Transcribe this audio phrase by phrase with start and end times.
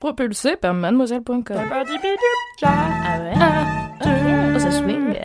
[0.00, 1.42] Propulsé par mademoiselle.com.
[1.50, 3.32] Ah ouais?
[3.34, 3.90] Ah,
[4.54, 5.16] oh, ça swing.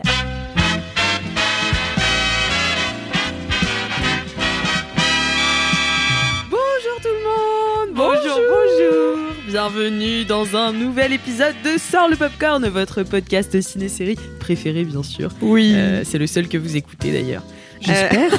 [6.50, 12.68] Bonjour tout le monde Bonjour, bonjour Bienvenue dans un nouvel épisode de Sort le Popcorn,
[12.68, 15.30] votre podcast ciné-série préféré bien sûr.
[15.42, 15.74] Oui.
[15.76, 17.44] Euh, c'est le seul que vous écoutez d'ailleurs.
[17.80, 18.34] J'espère.
[18.34, 18.38] Euh,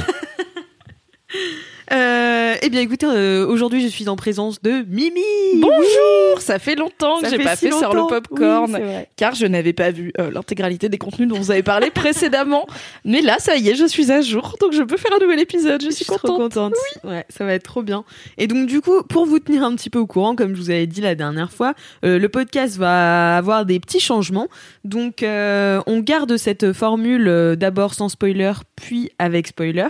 [1.91, 5.21] eh bien écoutez, euh, aujourd'hui je suis en présence de Mimi
[5.61, 9.47] Bonjour Ça fait longtemps que j'ai pas si fait sur le popcorn, Oui, car je
[9.47, 12.67] n'avais pas vu euh, l'intégralité des contenus dont vous avez parlé précédemment.
[13.05, 15.41] Mais là, ça y est, je suis à jour, donc je peux faire un nouvel
[15.41, 15.81] épisode.
[15.83, 16.75] Je, Je suis suis trop contente.
[17.05, 18.05] Ouais, ça va être trop bien.
[18.39, 20.71] Et donc du coup, pour vous tenir un petit peu au courant, comme je vous
[20.71, 21.75] avais dit la dernière fois,
[22.05, 24.49] euh, le podcast va avoir des petits changements.
[24.85, 29.89] Donc euh, on garde cette formule euh, d'abord sans spoiler, puis avec spoiler.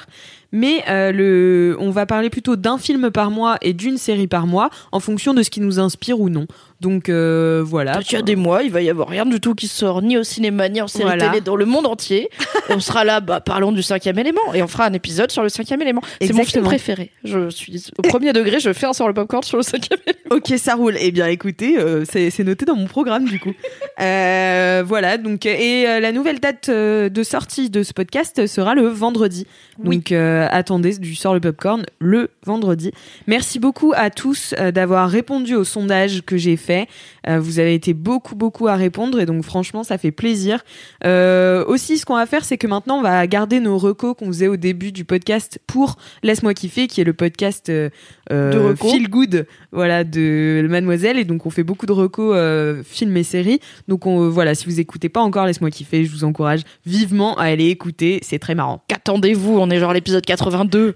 [0.54, 4.46] Mais euh, le, on va parler plutôt d'un film par mois et d'une série par
[4.46, 6.46] mois en fonction de ce qui nous inspire ou non.
[6.84, 7.98] Donc euh, voilà.
[8.06, 10.18] Il y a des mois, il va y avoir rien du tout qui sort ni
[10.18, 11.28] au cinéma ni en série Voilà.
[11.30, 12.28] télé dans le monde entier.
[12.68, 15.48] On sera là, bah, parlons du cinquième élément et on fera un épisode sur le
[15.50, 16.00] cinquième élément.
[16.20, 17.10] C'est mon film préféré.
[17.22, 20.18] Je suis au premier degré, je fais un sur le popcorn sur le cinquième élément.
[20.30, 20.96] Ok, ça roule.
[20.98, 23.52] Eh bien, écoutez, euh, c'est noté dans mon programme du coup.
[24.00, 25.18] Euh, voilà.
[25.18, 29.46] Donc, et euh, la nouvelle date de sortie de ce podcast sera le vendredi.
[29.84, 29.98] Oui.
[29.98, 32.90] Donc, attendez du sort le popcorn le vendredi.
[33.26, 36.73] Merci beaucoup à tous d'avoir répondu au sondage que j'ai fait.
[37.28, 40.64] Euh, vous avez été beaucoup, beaucoup à répondre et donc franchement, ça fait plaisir.
[41.04, 44.26] Euh, aussi, ce qu'on va faire, c'est que maintenant, on va garder nos recos qu'on
[44.26, 47.90] faisait au début du podcast pour Laisse-moi kiffer, qui est le podcast euh,
[48.32, 48.76] euh, De.
[48.76, 51.18] Feel Good, voilà, de Mademoiselle.
[51.18, 52.36] Et donc, on fait beaucoup de recos
[52.84, 53.60] films et séries.
[53.88, 57.44] Donc, on, voilà, si vous écoutez pas encore Laisse-moi kiffer, je vous encourage vivement à
[57.44, 58.20] aller écouter.
[58.22, 58.82] C'est très marrant.
[58.88, 59.58] Qu'attendez-vous?
[59.58, 60.94] On est genre à l'épisode 82.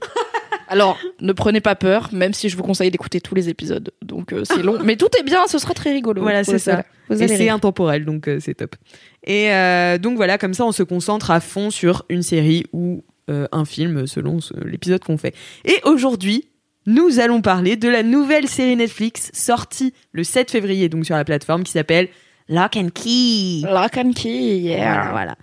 [0.69, 3.91] Alors, ne prenez pas peur, même si je vous conseille d'écouter tous les épisodes.
[4.03, 4.79] Donc, euh, c'est long.
[4.85, 6.23] Mais tout est bien, ce sera très rigolo.
[6.23, 6.85] Voilà, c'est ça.
[7.11, 8.77] Et c'est intemporel, donc euh, c'est top.
[9.25, 13.05] Et euh, donc voilà, comme ça, on se concentre à fond sur une série ou
[13.31, 15.35] euh, un film selon l'épisode qu'on fait.
[15.65, 16.49] Et aujourd'hui,
[16.87, 21.25] nous allons parler de la nouvelle série Netflix sortie le 7 février, donc sur la
[21.25, 22.09] plateforme, qui s'appelle
[22.49, 23.63] Lock and Key.
[23.63, 25.11] Lock and key, yeah.
[25.11, 25.37] Voilà, voilà.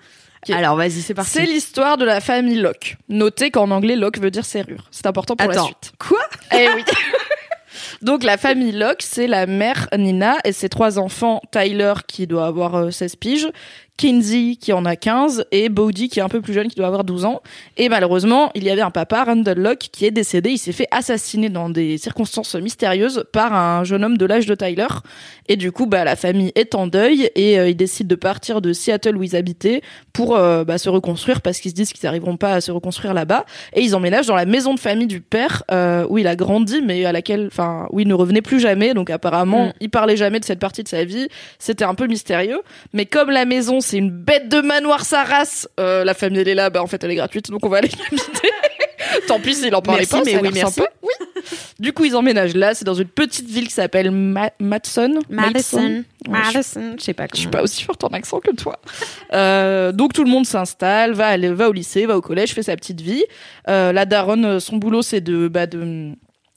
[0.54, 1.32] Alors vas-y, c'est parti.
[1.32, 2.98] C'est l'histoire de la famille Locke.
[3.10, 4.88] Notez qu'en anglais, Locke veut dire serrure.
[4.92, 5.94] C'est important pour la Attends, suite.
[5.98, 6.20] quoi?
[6.54, 6.84] Eh oui.
[8.02, 12.46] Donc la famille Locke, c'est la mère Nina et ses trois enfants, Tyler qui doit
[12.46, 13.48] avoir euh, 16 piges,
[13.98, 16.88] Kinsey qui en a 15 et Bodhi qui est un peu plus jeune qui doit
[16.88, 17.42] avoir 12 ans.
[17.78, 20.52] Et malheureusement, il y avait un papa, Randall Locke, qui est décédé.
[20.52, 24.56] Il s'est fait assassiner dans des circonstances mystérieuses par un jeune homme de l'âge de
[24.56, 24.88] Tyler.
[25.48, 28.62] Et du coup, bah, la famille est en deuil et euh, ils décident de partir
[28.62, 29.82] de Seattle où ils habitaient
[30.14, 33.14] pour euh, bah, se reconstruire parce qu'ils se disent qu'ils n'arriveront pas à se reconstruire
[33.14, 33.46] là-bas.
[33.74, 36.82] Et ils emménagent dans la maison de famille du père euh, où il a grandi,
[36.82, 38.94] mais à laquelle, enfin, où il ne revenait plus jamais.
[38.94, 39.74] Donc apparemment, Mm.
[39.80, 41.28] il parlait jamais de cette partie de sa vie.
[41.60, 42.62] C'était un peu mystérieux.
[42.94, 46.48] Mais comme la maison, c'est une bête de manoir sa race, euh, la famille elle
[46.50, 48.50] est là, bah en fait elle est gratuite, donc on va aller y habiter.
[49.28, 50.74] Tant pis s'il en parlait Merci, pas, mais ça oui, merci.
[50.74, 50.90] sympa.
[51.02, 51.10] Oui.
[51.80, 52.74] Du coup, ils emménagent là.
[52.74, 55.20] C'est dans une petite ville qui s'appelle Ma- Madison.
[55.30, 55.80] Madison.
[55.82, 57.58] Ouais, je- Madison, je sais pas je suis comment.
[57.60, 58.80] pas aussi forte en accent que toi.
[59.34, 62.64] Euh, donc tout le monde s'installe, va aller, va au lycée, va au collège, fait
[62.64, 63.24] sa petite vie.
[63.68, 66.12] Euh, la daronne, son boulot, c'est de, bah, de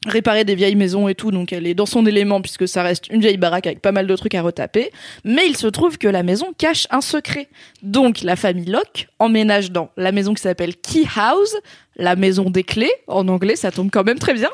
[0.06, 3.09] réparer des vieilles maisons et tout, donc elle est dans son élément puisque ça reste
[3.09, 4.91] une vieille baraque avec pas mal de trucs à retaper.
[5.25, 7.48] Mais il se trouve que la maison cache un secret.
[7.82, 11.56] Donc la famille Locke emménage dans la maison qui s'appelle Key House,
[11.97, 14.50] la maison des clés en anglais, ça tombe quand même très bien.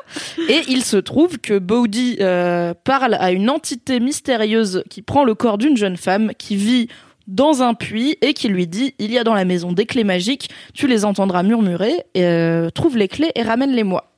[0.49, 5.35] Et il se trouve que Bodhi euh, parle à une entité mystérieuse qui prend le
[5.35, 6.87] corps d'une jeune femme qui vit
[7.27, 10.03] dans un puits et qui lui dit il y a dans la maison des clés
[10.03, 14.11] magiques, tu les entendras murmurer, euh, trouve les clés et ramène-les-moi.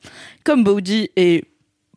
[0.47, 1.43] Comme Bodhi est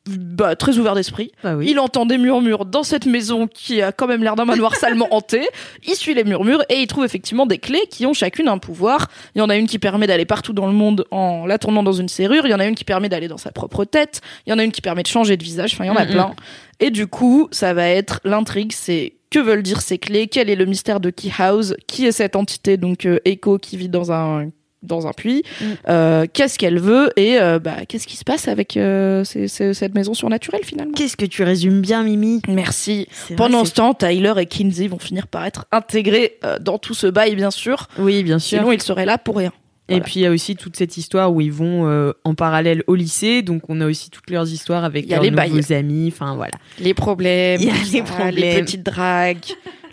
[0.08, 1.68] bah, très ouvert d'esprit, Bah oui.
[1.70, 5.06] il entend des murmures dans cette maison qui a quand même l'air d'un manoir salement
[5.14, 5.46] hanté.
[5.86, 9.06] Il suit les murmures et il trouve effectivement des clés qui ont chacune un pouvoir.
[9.36, 11.84] Il y en a une qui permet d'aller partout dans le monde en la tournant
[11.84, 12.44] dans une serrure.
[12.44, 14.20] Il y en a une qui permet d'aller dans sa propre tête.
[14.48, 15.74] Il y en a une qui permet de changer de visage.
[15.74, 16.34] Enfin, il y en a plein.
[16.80, 20.56] Et du coup, ça va être l'intrigue, c'est que veulent dire ces clés, quel est
[20.56, 24.10] le mystère de Key House, qui est cette entité, donc euh, Echo, qui vit dans
[24.10, 24.50] un
[24.82, 25.42] dans un puits.
[25.60, 25.64] Mm.
[25.88, 29.74] Euh, qu'est-ce qu'elle veut et euh, bah, qu'est-ce qui se passe avec euh, ces- ces-
[29.74, 30.92] cette maison surnaturelle finalement.
[30.94, 32.40] Qu'est-ce que tu résumes bien, Mimi?
[32.48, 33.06] Merci.
[33.26, 37.06] Vrai, Pendant ce temps, Tyler et Kinsey vont finir par être intégrés dans tout ce
[37.06, 37.88] bail, bien sûr.
[37.98, 38.58] Oui, bien sûr.
[38.58, 39.52] Sinon, ils seraient là pour rien.
[39.88, 40.04] Et Voilà.
[40.04, 42.94] puis il y a aussi toute cette histoire où ils vont euh, en parallèle au
[42.94, 45.72] lycée, donc on a aussi toutes leurs histoires avec leurs les nouveaux bails.
[45.74, 46.08] amis.
[46.14, 46.52] Enfin voilà.
[46.78, 48.34] Les problèmes, Il y a les problèmes.
[48.36, 49.44] les petites dragues,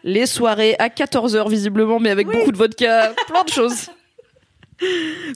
[0.03, 3.87] les soirées à 14h visiblement, mais avec beaucoup de vodka, plein de choses.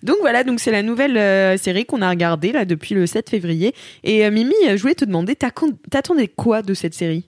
[0.04, 3.30] Donc voilà, donc c'est la nouvelle euh, série qu'on a regardée là depuis le 7
[3.30, 3.74] février.
[4.04, 7.26] Et euh, Mimi, euh, je voulais te demander, t'attendais quoi de cette série?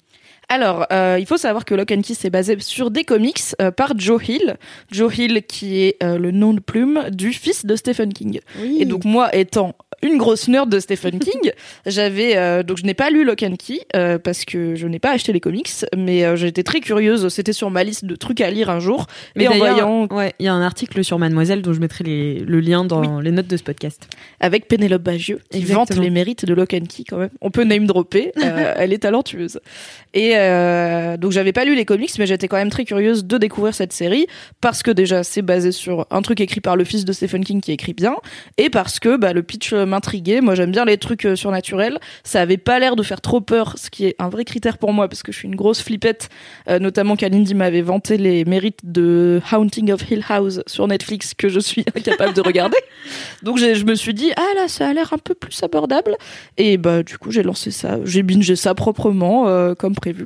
[0.50, 3.72] Alors, euh, il faut savoir que Lock and Key est basé sur des comics euh,
[3.72, 4.56] par Joe Hill.
[4.92, 8.40] Joe Hill qui est euh, le nom de plume du fils de Stephen King.
[8.80, 11.52] Et donc moi, étant une grosse nerd de Stephen King,
[11.86, 13.80] j'avais donc je n'ai pas lu Lock and Key
[14.24, 17.28] parce que je n'ai pas acheté les comics, mais j'étais très curieuse.
[17.30, 19.08] C'était sur ma liste de trucs à lire un jour.
[19.36, 22.04] Mais et en voyant ouais, il y a un article sur Mademoiselle dont je mettrai
[22.04, 24.08] les- le lien dans les notes de ce podcast.
[24.40, 25.86] avec Pénélope Bagieux qui Exactement.
[25.86, 27.30] vante les mérites de Lock and Key quand même.
[27.42, 28.32] On peut name dropper,
[28.76, 29.60] elle est talentueuse.
[30.14, 33.38] Et euh, donc j'avais pas lu les comics, mais j'étais quand même très curieuse de
[33.38, 34.28] découvrir cette série
[34.62, 37.62] parce que déjà c'est basé sur un truc écrit par le fils de Stephen King
[37.62, 38.16] qui écrit bien,
[38.58, 40.42] et parce que bah, le pitch euh, m'intriguait.
[40.42, 42.00] Moi j'aime bien les trucs euh, surnaturels.
[42.24, 44.94] Ça avait pas l'air de faire trop peur, ce qui est un vrai critère pour
[44.94, 46.30] moi parce que je suis une grosse flippette,
[46.68, 51.60] notamment qu'Alindy m'avait vanté les mérites de Haunting of Hill House sur Netflix que je
[51.60, 52.78] suis incapable de regarder.
[53.42, 56.16] Donc je me suis dit ah là ça a l'air un peu plus abordable
[56.58, 60.23] et bah du coup j'ai lancé ça, j'ai bingé ça proprement comme prévu.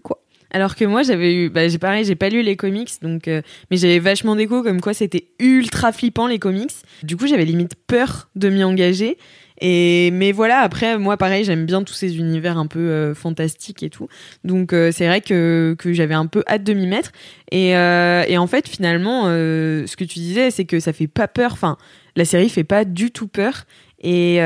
[0.51, 3.41] Alors que moi, j'avais eu, bah, j'ai pareil, j'ai pas lu les comics, donc, euh,
[3.69, 6.71] mais j'avais vachement d'écho comme quoi c'était ultra flippant les comics.
[7.03, 9.17] Du coup, j'avais limite peur de m'y engager.
[9.59, 13.81] Et mais voilà, après moi pareil, j'aime bien tous ces univers un peu euh, fantastiques
[13.81, 14.07] et tout.
[14.43, 17.11] Donc euh, c'est vrai que que j'avais un peu hâte de m'y mettre.
[17.51, 21.53] Et et en fait finalement, ce que tu disais, c'est que ça fait pas peur.
[21.53, 21.77] Enfin,
[22.15, 23.65] la série fait pas du tout peur.
[23.99, 24.37] Et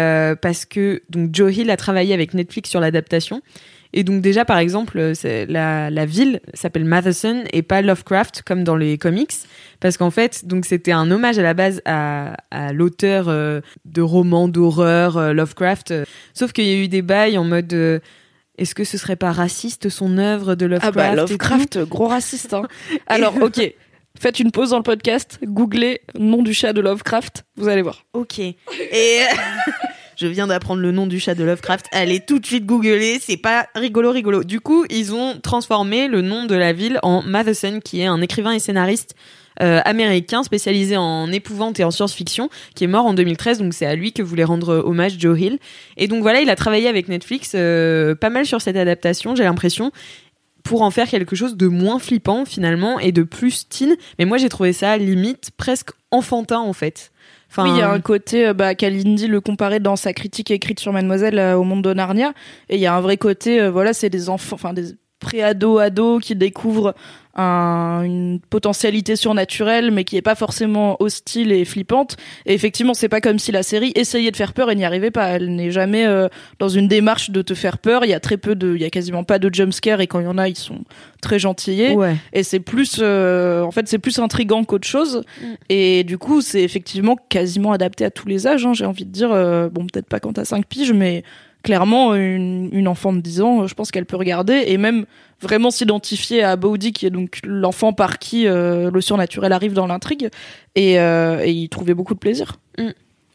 [0.42, 3.42] parce que donc Joe Hill a travaillé avec Netflix sur l'adaptation.
[3.94, 8.64] Et donc déjà par exemple, euh, la, la ville s'appelle Matheson et pas Lovecraft comme
[8.64, 9.34] dans les comics,
[9.80, 14.02] parce qu'en fait donc c'était un hommage à la base à, à l'auteur euh, de
[14.02, 15.94] romans d'horreur euh, Lovecraft.
[16.34, 18.00] sauf qu'il y a eu des bails en mode euh,
[18.58, 22.54] est-ce que ce serait pas raciste son œuvre de Lovecraft Ah bah Lovecraft, gros raciste.
[22.54, 22.68] Hein.
[23.08, 23.74] Alors ok,
[24.20, 28.06] faites une pause dans le podcast, googlez nom du chat de Lovecraft, vous allez voir.
[28.14, 28.40] Ok.
[28.40, 28.56] Et
[30.22, 31.88] je viens d'apprendre le nom du chat de Lovecraft.
[31.92, 34.44] Allez tout de suite googler, c'est pas rigolo rigolo.
[34.44, 38.22] Du coup, ils ont transformé le nom de la ville en Matheson, qui est un
[38.22, 39.16] écrivain et scénariste
[39.62, 43.58] euh, américain spécialisé en épouvante et en science-fiction, qui est mort en 2013.
[43.58, 45.58] Donc c'est à lui que voulait rendre hommage Joe Hill.
[45.98, 49.44] Et donc voilà, il a travaillé avec Netflix euh, pas mal sur cette adaptation, j'ai
[49.44, 49.92] l'impression
[50.64, 53.96] pour en faire quelque chose de moins flippant finalement et de plus teen.
[54.20, 57.11] Mais moi j'ai trouvé ça limite presque enfantin en fait.
[57.52, 60.52] Enfin, Oui, il y a un côté, euh, bah, Kalindi le comparait dans sa critique
[60.52, 62.34] écrite sur Mademoiselle euh, au monde de Narnia.
[62.70, 65.80] Et il y a un vrai côté, euh, voilà, c'est des enfants, enfin des pré-ados,
[65.82, 66.94] ados qui découvrent
[67.34, 72.18] un- une potentialité surnaturelle, mais qui est pas forcément hostile et flippante.
[72.46, 75.12] Et effectivement, c'est pas comme si la série essayait de faire peur et n'y arrivait
[75.12, 75.28] pas.
[75.28, 76.28] Elle n'est jamais euh,
[76.60, 78.04] dans une démarche de te faire peur.
[78.04, 80.20] Il y a très peu de, il y a quasiment pas de jumpscare et quand
[80.20, 80.80] il y en a, ils sont
[81.22, 82.16] très gentillés Ouais.
[82.34, 85.46] et c'est plus euh, en fait c'est plus intrigant qu'autre chose Mm.
[85.70, 89.12] et du coup c'est effectivement quasiment adapté à tous les âges hein, j'ai envie de
[89.12, 91.22] dire euh, bon peut-être pas quand t'as 5 piges mais
[91.64, 95.06] clairement une, enfant de 10 ans je pense qu'elle peut regarder et même
[95.42, 99.88] vraiment s'identifier à Bodhi qui est donc l'enfant par qui euh, le surnaturel arrive dans
[99.88, 100.30] l'intrigue
[100.76, 102.58] et, euh, y trouver beaucoup de plaisir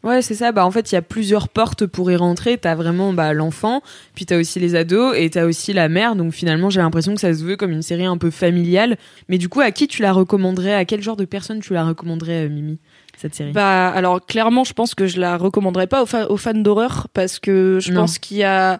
[0.03, 0.51] Ouais, c'est ça.
[0.51, 2.57] Bah, en fait, il y a plusieurs portes pour y rentrer.
[2.57, 3.81] T'as vraiment bah, l'enfant,
[4.13, 6.15] puis t'as aussi les ados, et t'as aussi la mère.
[6.15, 8.97] Donc finalement, j'ai l'impression que ça se veut comme une série un peu familiale.
[9.27, 10.73] Mais du coup, à qui tu la recommanderais?
[10.73, 12.77] À quel genre de personne tu la recommanderais, euh, Mimi,
[13.17, 13.51] cette série?
[13.51, 17.07] Bah alors clairement, je pense que je la recommanderais pas aux, fa- aux fans d'horreur
[17.13, 18.01] parce que je Non.
[18.01, 18.79] pense qu'il y a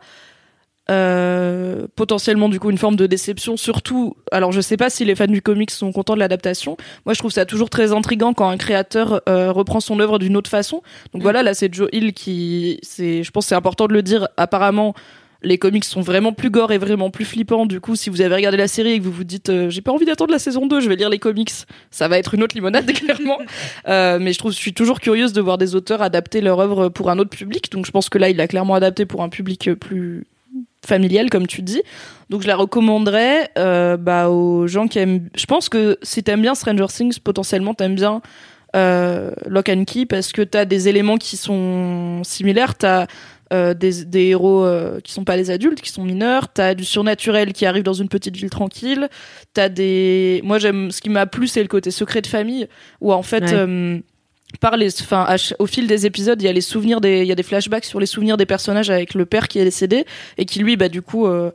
[0.89, 3.57] euh, potentiellement du coup une forme de déception.
[3.57, 6.77] Surtout, alors je sais pas si les fans du comics sont contents de l'adaptation.
[7.05, 10.37] Moi, je trouve ça toujours très intriguant quand un créateur euh, reprend son œuvre d'une
[10.37, 10.81] autre façon.
[11.13, 11.23] Donc Mm.
[11.23, 14.27] voilà, là c'est Joe Hill qui, c'est, je pense c'est important de le dire.
[14.37, 14.93] Apparemment.
[15.43, 17.65] Les comics sont vraiment plus gore et vraiment plus flippants.
[17.65, 19.81] Du coup, si vous avez regardé la série et que vous vous dites euh, j'ai
[19.81, 21.51] pas envie d'attendre la saison 2, je vais lire les comics,
[21.91, 23.37] ça va être une autre limonade clairement.
[23.87, 26.89] Euh, mais je trouve, je suis toujours curieuse de voir des auteurs adapter leur œuvre
[26.89, 27.71] pour un autre public.
[27.71, 30.25] Donc je pense que là, il l'a clairement adapté pour un public plus
[30.85, 31.81] familial, comme tu dis.
[32.29, 35.29] Donc je la recommanderais euh, bah, aux gens qui aiment.
[35.35, 38.21] Je pense que si t'aimes bien Stranger Things, potentiellement t'aimes bien
[38.75, 42.75] euh, Lock and Key parce que t'as des éléments qui sont similaires.
[42.75, 43.07] T'as
[43.53, 46.49] euh, des, des héros euh, qui sont pas les adultes, qui sont mineurs.
[46.53, 49.09] T'as du surnaturel qui arrive dans une petite ville tranquille.
[49.53, 50.41] T'as des.
[50.43, 50.91] Moi, j'aime.
[50.91, 52.67] Ce qui m'a plu, c'est le côté secret de famille,
[53.01, 53.43] où en fait.
[53.43, 53.53] Ouais.
[53.53, 53.99] euh,
[54.61, 57.33] par les, ch- au fil des épisodes, il y a les souvenirs des, il y
[57.33, 60.05] a des flashbacks sur les souvenirs des personnages avec le père qui est décédé
[60.37, 61.51] et qui lui, bah du coup, euh,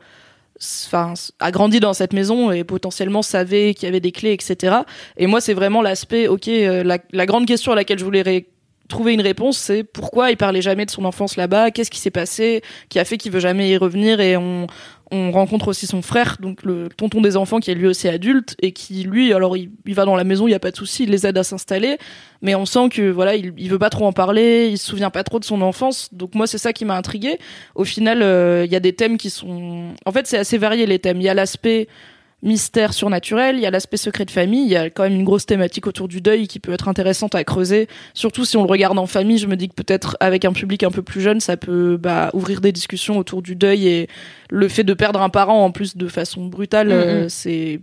[0.86, 4.76] enfin, a grandi dans cette maison et potentiellement savait qu'il y avait des clés, etc.
[5.16, 8.22] Et moi, c'est vraiment l'aspect, ok, euh, la, la grande question à laquelle je voulais
[8.22, 8.48] ré-
[8.92, 12.10] trouver une réponse, c'est pourquoi il parlait jamais de son enfance là-bas, qu'est-ce qui s'est
[12.10, 14.66] passé, qui a fait qu'il veut jamais y revenir et on,
[15.10, 18.56] on rencontre aussi son frère, donc le tonton des enfants qui est lui aussi adulte
[18.62, 20.76] et qui lui, alors il, il va dans la maison, il y a pas de
[20.76, 21.98] souci, il les aide à s'installer,
[22.40, 25.10] mais on sent que voilà, il, il veut pas trop en parler, il se souvient
[25.10, 27.38] pas trop de son enfance, donc moi c'est ça qui m'a intrigué.
[27.74, 30.86] Au final, euh, il y a des thèmes qui sont, en fait c'est assez varié
[30.86, 31.20] les thèmes.
[31.20, 31.88] Il y a l'aspect
[32.42, 35.24] mystère surnaturel, il y a l'aspect secret de famille, il y a quand même une
[35.24, 38.68] grosse thématique autour du deuil qui peut être intéressante à creuser, surtout si on le
[38.68, 39.38] regarde en famille.
[39.38, 42.30] Je me dis que peut-être avec un public un peu plus jeune, ça peut bah,
[42.34, 44.08] ouvrir des discussions autour du deuil et
[44.50, 46.92] le fait de perdre un parent en plus de façon brutale, Mhm.
[46.94, 47.80] euh, c'est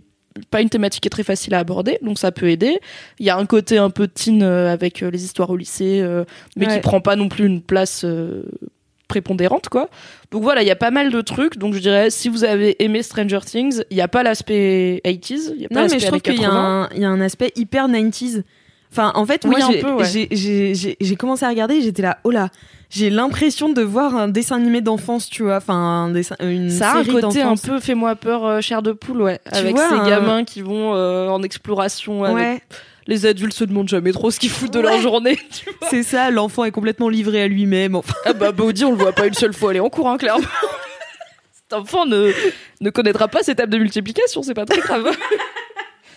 [0.50, 2.78] pas une thématique qui est très facile à aborder, donc ça peut aider.
[3.18, 6.00] Il y a un côté un peu teen euh, avec euh, les histoires au lycée,
[6.02, 6.24] euh,
[6.56, 8.04] mais qui prend pas non plus une place
[9.10, 9.90] prépondérante, quoi.
[10.30, 11.58] Donc voilà, il y a pas mal de trucs.
[11.58, 15.52] Donc je dirais, si vous avez aimé Stranger Things, il y a pas l'aspect 80s,
[15.54, 16.82] il y a pas Non, mais je trouve qu'il y, a 80.
[16.84, 18.42] un- il y a un aspect hyper 90s.
[18.92, 20.04] Enfin, en fait, Oui, moi, un j'ai- peu, ouais.
[21.16, 22.48] commencé à regarder et j'étais là, oh là,
[22.90, 25.58] j'ai l'impression de voir un dessin animé d'enfance, tu vois.
[25.58, 28.82] Enfin, un dessin, une Ça a un série côté un peu fais-moi peur, euh, chair
[28.82, 29.38] de poule, ouais.
[29.52, 32.24] Tu avec vois, ces un- gamins qui vont euh, en exploration.
[32.24, 32.60] avec- Ouais,
[33.06, 35.38] Les adultes se demandent jamais trop ce qu'ils foutent de leur journée.
[35.90, 37.94] c'est ça, l'enfant est complètement livré à lui-même.
[37.96, 40.18] Enfin, Ah bah Bodhi, on le voit pas une seule fois aller en cours, hein,
[40.18, 40.44] clairement.
[41.52, 42.32] Cet enfant ne,
[42.80, 45.16] ne connaîtra pas ces tables de multiplication, c'est pas très grave.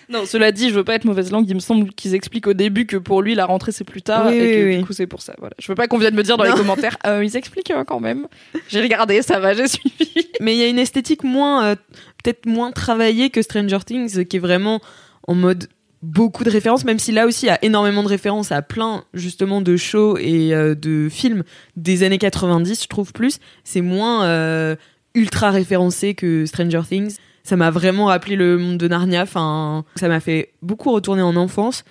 [0.10, 1.46] Non, cela dit, je veux pas être mauvaise langue.
[1.48, 4.28] Il me semble qu'ils expliquent au début que pour lui, la rentrée c'est plus tard
[4.28, 4.84] Oui, et que oui, du oui.
[4.86, 5.34] coup c'est pour ça.
[5.40, 5.56] Voilà.
[5.60, 6.98] Je veux pas qu'on vienne me dire dans les commentaires.
[7.08, 8.28] Euh, ils expliquent euh, quand même.
[8.68, 10.28] J'ai regardé, ça va, j'ai suivi.
[10.42, 11.76] mais il y a une esthétique moins, euh,
[12.22, 14.82] peut-être moins travaillée que Stranger Things, qui est vraiment
[15.28, 15.68] en mode
[16.04, 19.06] beaucoup de références, même si là aussi il y a énormément de références à plein
[19.14, 21.44] justement de shows et euh, de films
[21.78, 23.40] des années 90, je trouve plus.
[23.64, 24.76] C'est moins euh,
[25.16, 27.16] ultra référencé que Stranger Things.
[27.44, 29.24] Ça m'a vraiment rappelé le monde de Narnia.
[29.24, 31.84] Enfin, ça m'a fait beaucoup retourner en enfance.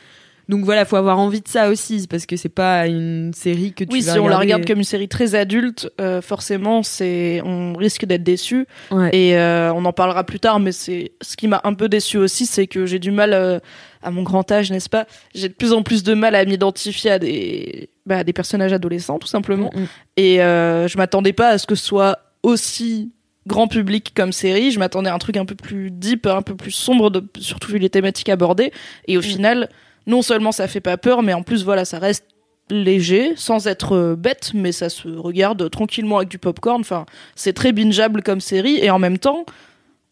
[0.48, 3.84] Donc voilà, faut avoir envie de ça aussi, parce que c'est pas une série que
[3.84, 7.40] tu Oui, vas si on la regarde comme une série très adulte, euh, forcément, c'est
[7.44, 8.66] on risque d'être déçu.
[8.90, 9.10] Ouais.
[9.14, 12.18] Et euh, on en parlera plus tard, mais c'est ce qui m'a un peu déçu
[12.18, 13.60] aussi, c'est que j'ai du mal euh,
[14.02, 15.06] à mon grand âge, n'est-ce pas?
[15.34, 18.72] J'ai de plus en plus de mal à m'identifier à des bah, à des personnages
[18.72, 19.70] adolescents, tout simplement.
[19.74, 19.86] Mm, mm.
[20.16, 23.12] Et je m'attendais pas à ce que ce soit aussi
[23.46, 24.70] grand public comme série.
[24.72, 27.70] Je m'attendais à un truc un peu plus deep, un peu plus sombre, de, surtout
[27.72, 28.72] vu les thématiques abordées.
[29.06, 29.24] Et au Mm.
[29.24, 29.68] final,
[30.06, 32.24] non seulement ça fait pas peur, mais en plus, voilà, ça reste
[32.70, 36.80] léger, sans être euh, bête, mais ça se regarde tranquillement avec du popcorn.
[36.80, 38.78] Enfin, c'est très bingeable comme série.
[38.78, 39.44] Et en même temps,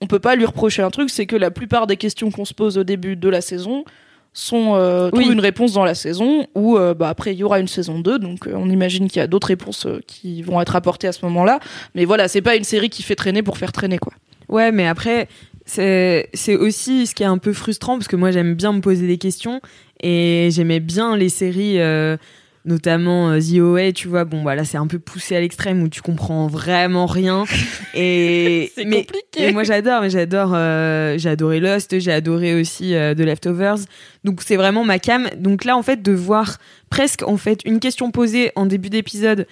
[0.00, 2.54] on peut pas lui reprocher un truc, c'est que la plupart des questions qu'on se
[2.54, 3.85] pose au début de la saison
[4.32, 5.20] sont euh, Oui.
[5.23, 7.99] trouvent une réponse dans la saison ou euh, bah après il y aura une saison
[7.99, 11.12] 2 donc euh, on imagine qu'il y a d'autres réponses qui vont être apportées à
[11.12, 11.59] ce moment-là
[11.97, 14.12] mais voilà c'est pas une série qui fait traîner pour faire traîner quoi
[14.49, 15.28] Ouais, mais après,
[15.72, 19.06] c'est aussi ce qui est un peu frustrant parce que moi j'aime bien me poser
[19.06, 19.60] des questions
[20.02, 22.16] et j'aimais bien les séries, euh,
[22.64, 24.24] notamment euh, The OA, tu vois.
[24.24, 27.44] Bon, voilà, c'est un peu poussé à l'extrême où tu comprends vraiment rien.
[27.94, 32.54] Et c'est mais, compliqué et moi j'adore, mais j'adore, euh, j'ai adoré Lost, j'ai adoré
[32.54, 33.80] aussi The Leftovers.
[34.22, 35.28] Donc c'est vraiment ma cam.
[35.36, 36.58] Donc là en fait de voir
[36.88, 39.46] presque en fait une question posée en début d'épisode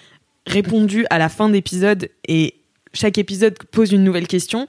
[0.47, 2.55] répondue à la fin d'épisode et
[2.93, 4.67] chaque épisode pose une nouvelle question.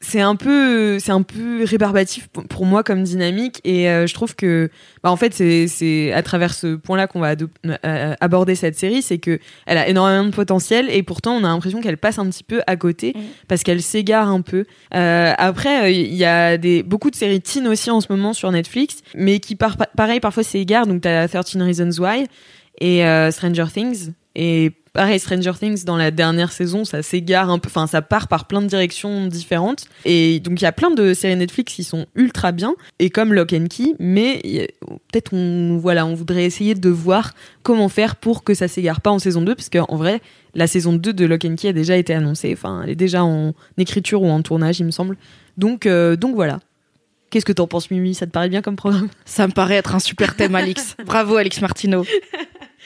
[0.00, 4.36] C'est un peu, c'est un peu rébarbatif pour- moi comme dynamique et euh, je trouve
[4.36, 4.70] que,
[5.02, 7.48] bah en fait c'est, c'est à travers ce point-là qu'on va ado-
[7.84, 11.48] euh, aborder cette série, c'est que elle a énormément de potentiel et pourtant on a
[11.48, 13.22] l'impression qu'elle passe un petit peu à côté Mhm.
[13.48, 14.66] parce qu'elle s'égare un peu.
[14.94, 18.32] Euh, après euh, il y a des beaucoup de séries teen aussi en ce moment
[18.32, 20.86] sur Netflix, mais qui par, pareil parfois s'égarent.
[20.86, 22.26] Donc t'as 13 Reasons Why
[22.80, 27.60] et euh, Stranger Things et pareil Stranger Things dans la dernière saison ça s'égare un
[27.60, 29.84] peu enfin ça part par plein de directions différentes.
[30.04, 33.32] Et donc il y a plein de séries Netflix qui sont ultra bien et comme
[33.32, 34.40] Lock and Key mais
[35.12, 39.10] peut-être on voilà on voudrait essayer de voir comment faire pour que ça s'égare pas
[39.10, 40.20] en saison 2 parce qu'en vrai
[40.56, 43.22] la saison 2 de Lock and Key a déjà été annoncée enfin elle est déjà
[43.22, 45.16] en écriture ou en tournage il me semble.
[45.58, 46.58] Donc euh, donc voilà.
[47.30, 48.14] Qu'est-ce que t'en penses, Mimi?
[48.14, 49.10] Ça te paraît bien comme programme?
[49.26, 50.96] Ça me paraît être un super thème Alix.
[51.04, 52.06] Bravo Alix Martineau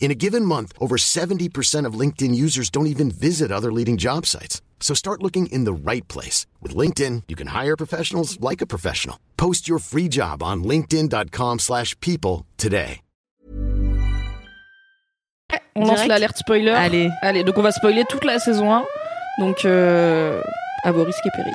[0.00, 4.26] In a given month, over 70% of LinkedIn users don't even visit other leading job
[4.26, 4.60] sites.
[4.78, 6.46] So start looking in the right place.
[6.60, 9.18] With LinkedIn, you can hire professionals like a professional.
[9.36, 13.00] Post your free job on linkedin.com/people slash people today.
[15.76, 16.70] On lance l'alerte spoiler.
[16.70, 17.10] Allez.
[17.22, 18.84] Allez, donc on va spoiler toute la saison 1.
[19.38, 20.40] Donc, euh,
[20.84, 21.54] à vos risques et périls.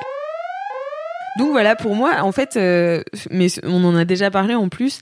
[1.38, 5.00] Donc voilà, pour moi, en fait, euh, mais on en a déjà parlé en plus,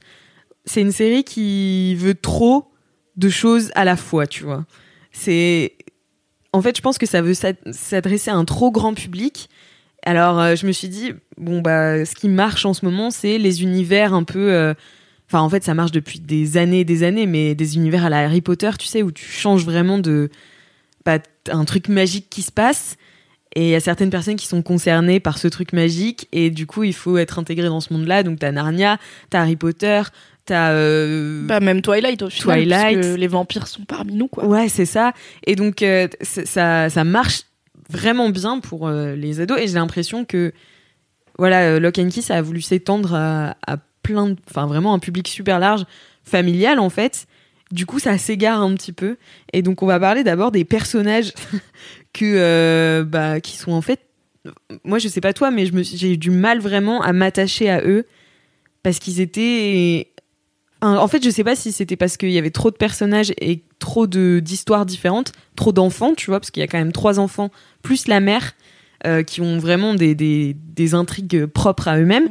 [0.66, 2.67] c'est une série qui veut trop
[3.18, 4.64] de choses à la fois, tu vois.
[5.12, 5.74] C'est,
[6.52, 9.50] en fait, je pense que ça veut s'ad- s'adresser à un trop grand public.
[10.04, 13.36] Alors, euh, je me suis dit, bon bah, ce qui marche en ce moment, c'est
[13.38, 14.52] les univers un peu.
[14.52, 14.72] euh,
[15.30, 18.08] Enfin, en fait, ça marche depuis des années et des années, mais des univers à
[18.08, 20.30] la Harry Potter, tu sais, où tu changes vraiment de.
[21.04, 21.18] Bah,
[21.50, 22.96] un truc magique qui se passe.
[23.54, 26.66] Et il y a certaines personnes qui sont concernées par ce truc magique, et du
[26.66, 28.22] coup, il faut être intégré dans ce monde-là.
[28.22, 28.98] Donc, t'as Narnia,
[29.30, 30.00] t'as Harry Potter,
[30.48, 30.72] t'as.
[30.72, 32.56] euh, Bah, même Twilight au final.
[32.58, 32.94] Twilight.
[33.00, 34.44] Parce que les vampires sont parmi nous, quoi.
[34.46, 35.12] Ouais, c'est ça.
[35.46, 37.42] Et donc, euh, ça, ça marche
[37.90, 39.58] vraiment bien pour euh, les ados.
[39.60, 40.52] Et j'ai l'impression que,
[41.38, 44.34] voilà, Lock and Key, ça a voulu s'étendre à, à plein.
[44.50, 45.84] Enfin, vraiment un public super large,
[46.24, 47.26] familial, en fait.
[47.70, 49.16] Du coup, ça s'égare un petit peu.
[49.52, 51.32] Et donc, on va parler d'abord des personnages
[52.12, 54.00] que, bah, qui sont en fait.
[54.84, 57.68] Moi, je sais pas toi, mais je me j'ai eu du mal vraiment à m'attacher
[57.68, 58.06] à eux
[58.82, 60.08] parce qu'ils étaient
[60.80, 63.62] En fait, je sais pas si c'était parce qu'il y avait trop de personnages et
[63.80, 67.18] trop de d'histoires différentes, trop d'enfants, tu vois, parce qu'il y a quand même trois
[67.18, 67.50] enfants
[67.82, 68.52] plus la mère
[69.06, 72.28] euh, qui ont vraiment des, des, des intrigues propres à eux-mêmes.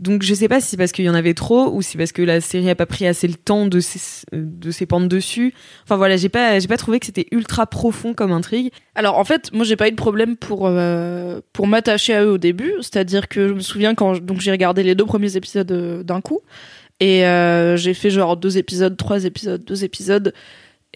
[0.00, 1.98] Donc je sais pas si c'est parce qu'il y en avait trop ou si c'est
[1.98, 5.54] parce que la série a pas pris assez le temps de s'é- de s'épandre dessus.
[5.84, 8.70] Enfin voilà, j'ai pas j'ai pas trouvé que c'était ultra profond comme intrigue.
[8.96, 12.32] Alors en fait, moi j'ai pas eu de problème pour euh, pour m'attacher à eux
[12.32, 15.70] au début, c'est-à-dire que je me souviens quand donc j'ai regardé les deux premiers épisodes
[15.70, 16.40] euh, d'un coup
[17.00, 20.32] et euh, j'ai fait genre deux épisodes, trois épisodes, deux épisodes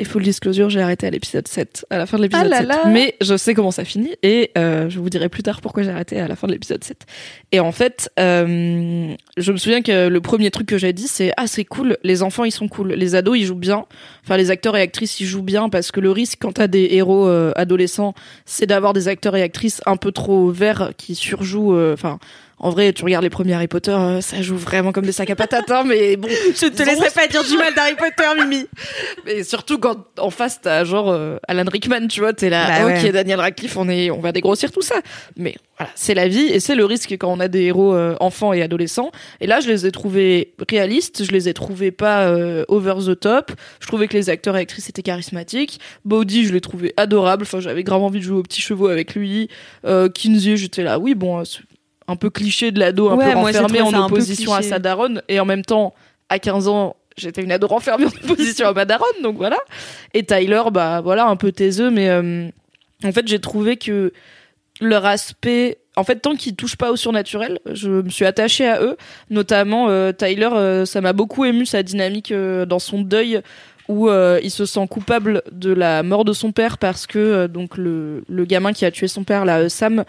[0.01, 2.59] et full disclosure, j'ai arrêté à l'épisode 7, à la fin de l'épisode Ah là
[2.59, 2.69] 7.
[2.69, 2.83] là.
[2.87, 5.91] Mais je sais comment ça finit et euh, je vous dirai plus tard pourquoi j'ai
[5.91, 7.05] arrêté à la fin de l'épisode 7.
[7.51, 11.33] Et en fait, euh, je me souviens que le premier truc que j'ai dit c'est
[11.37, 13.87] ah c'est cool, les enfants ils sont cool, les ados ils jouent bien,
[14.25, 16.89] enfin les acteurs et actrices ils jouent bien parce que le risque quand t'as des
[16.93, 18.15] héros euh, adolescents
[18.47, 22.21] c'est d'avoir des acteurs et actrices un peu trop verts qui surjouent enfin
[22.61, 25.31] en vrai tu regardes les premiers Harry Potter euh, ça joue vraiment comme des sacs
[25.31, 28.67] à patates hein, mais bon Je te laisserai pas dire du mal d'Harry Potter, Mimi.
[29.25, 32.87] mais surtout quand en face t'as genre euh, Alan Rickman tu vois t'es là Bah
[32.87, 33.13] ok ouais.
[33.13, 34.97] Daniel Radcliffe on est on va dégrossir tout ça.
[35.37, 38.17] Mais voilà c'est la vie et c'est le risque quand on a des héros euh,
[38.21, 39.11] enfants et adolescents.
[39.41, 43.19] Et là je les ai trouvés réalistes je les ai trouvés pas euh, over the
[43.19, 43.53] top.
[43.81, 45.81] Je trouvais que les acteurs et actrices étaient charismatiques.
[46.05, 47.43] Bodhi je l'ai trouvé adorable.
[47.43, 49.49] Enfin j'avais grave envie de jouer aux petits chevaux avec lui.
[49.85, 51.45] Euh, Kinsey j'étais là oui bon euh,
[52.09, 55.39] un peu cliché de l'ado un Ouais, peu renfermé en opposition à sa daronne et
[55.39, 55.95] en même temps
[56.29, 59.59] à 15 ans j'étais une ado renfermée en opposition à ma daronne donc voilà.
[60.15, 62.49] Et Tyler bah voilà un peu taiseux mais euh,
[63.05, 64.13] en fait j'ai trouvé que
[64.81, 68.81] leur aspect en fait tant qu'ils touchent pas au surnaturel je me suis attachée à
[68.83, 68.97] eux.
[69.31, 73.43] Notamment euh, Tyler euh, ça m'a beaucoup ému sa dynamique dans son deuil
[73.89, 77.49] où euh, il se sent coupable de la mort de son père parce que euh,
[77.49, 80.05] donc le, le gamin qui a tué son père là euh, Sam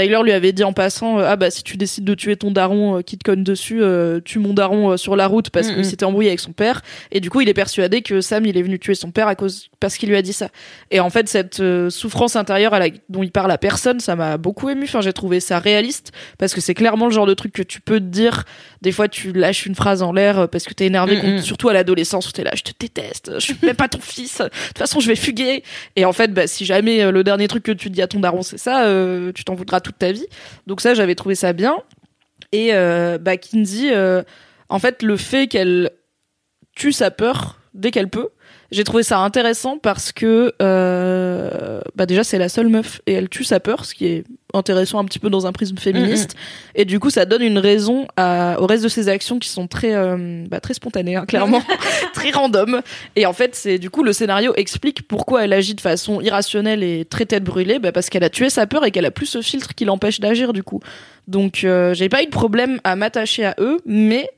[0.00, 2.50] Tyler lui avait dit en passant euh, ah bah si tu décides de tuer ton
[2.50, 5.74] daron euh, qui te conne dessus euh, tue mon daron sur la route parce Mhm.
[5.74, 6.82] qu'il s'était embrouillé avec son père.
[7.12, 9.34] Et du coup il est persuadé que Sam il est venu tuer son père à
[9.34, 10.48] cause parce qu'il lui a dit ça.
[10.90, 14.36] Et en fait cette souffrance intérieure à la- dont il parle à personne ça m'a
[14.36, 14.84] beaucoup ému.
[14.84, 17.80] Enfin j'ai trouvé ça réaliste parce que c'est clairement le genre de truc que tu
[17.80, 18.44] peux te dire.
[18.82, 21.72] Des fois tu lâches une phrase en l'air parce que t'es énervé contre- surtout à
[21.72, 24.78] l'adolescence où t'es là je te déteste je suis même pas ton fils de toute
[24.78, 25.62] façon je vais fuguer
[25.96, 28.42] et en fait bah, si jamais le dernier truc que tu dis à ton daron
[28.42, 30.26] c'est ça euh, tu t'en voudras toute ta vie.
[30.66, 31.76] Donc ça j'avais trouvé ça bien.
[32.52, 34.22] Et euh, bah Kinsey euh,
[34.68, 35.90] en fait le fait qu'elle
[36.76, 38.30] tue sa peur dès qu'elle peut
[38.70, 43.30] j'ai trouvé ça intéressant parce que euh, bah déjà c'est la seule meuf et elle
[43.30, 46.34] tue sa peur ce qui est intéressant un petit peu dans un prisme féministe.
[46.74, 49.66] Et du coup ça donne une raison à, au reste de ses actions qui sont
[49.68, 51.62] très euh, bah, très spontanées hein, clairement.
[52.12, 52.82] Très random.
[53.16, 56.82] Et en fait c'est du coup le scénario explique pourquoi elle agit de façon irrationnelle
[56.82, 59.26] et très tête brûlée bah, parce qu'elle a tué sa peur et qu'elle a plus
[59.26, 60.80] ce filtre qui l'empêche d'agir du coup.
[61.26, 64.28] Donc euh, j'ai pas eu de problème à m'attacher à eux mais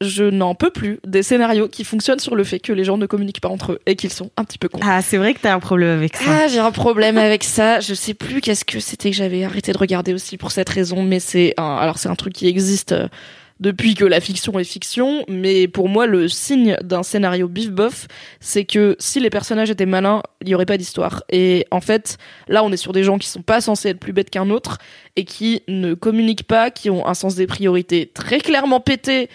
[0.00, 3.06] je n'en peux plus des scénarios qui fonctionnent sur le fait que les gens ne
[3.06, 4.80] communiquent pas entre eux et qu'ils sont un petit peu cons.
[4.82, 6.24] Ah, c'est vrai que t'as un problème avec ça.
[6.28, 7.80] Ah, j'ai un problème avec ça.
[7.80, 11.02] Je sais plus qu'est-ce que c'était que j'avais arrêté de regarder aussi pour cette raison,
[11.02, 13.08] mais c'est un, alors c'est un truc qui existe euh,
[13.58, 18.06] depuis que la fiction est fiction, mais pour moi, le signe d'un scénario bif-bof,
[18.38, 21.24] c'est que si les personnages étaient malins, il y aurait pas d'histoire.
[21.30, 24.12] Et en fait, là, on est sur des gens qui sont pas censés être plus
[24.12, 24.76] bêtes qu'un autre
[25.16, 29.30] et qui ne communiquent pas, qui ont un sens des priorités très clairement pété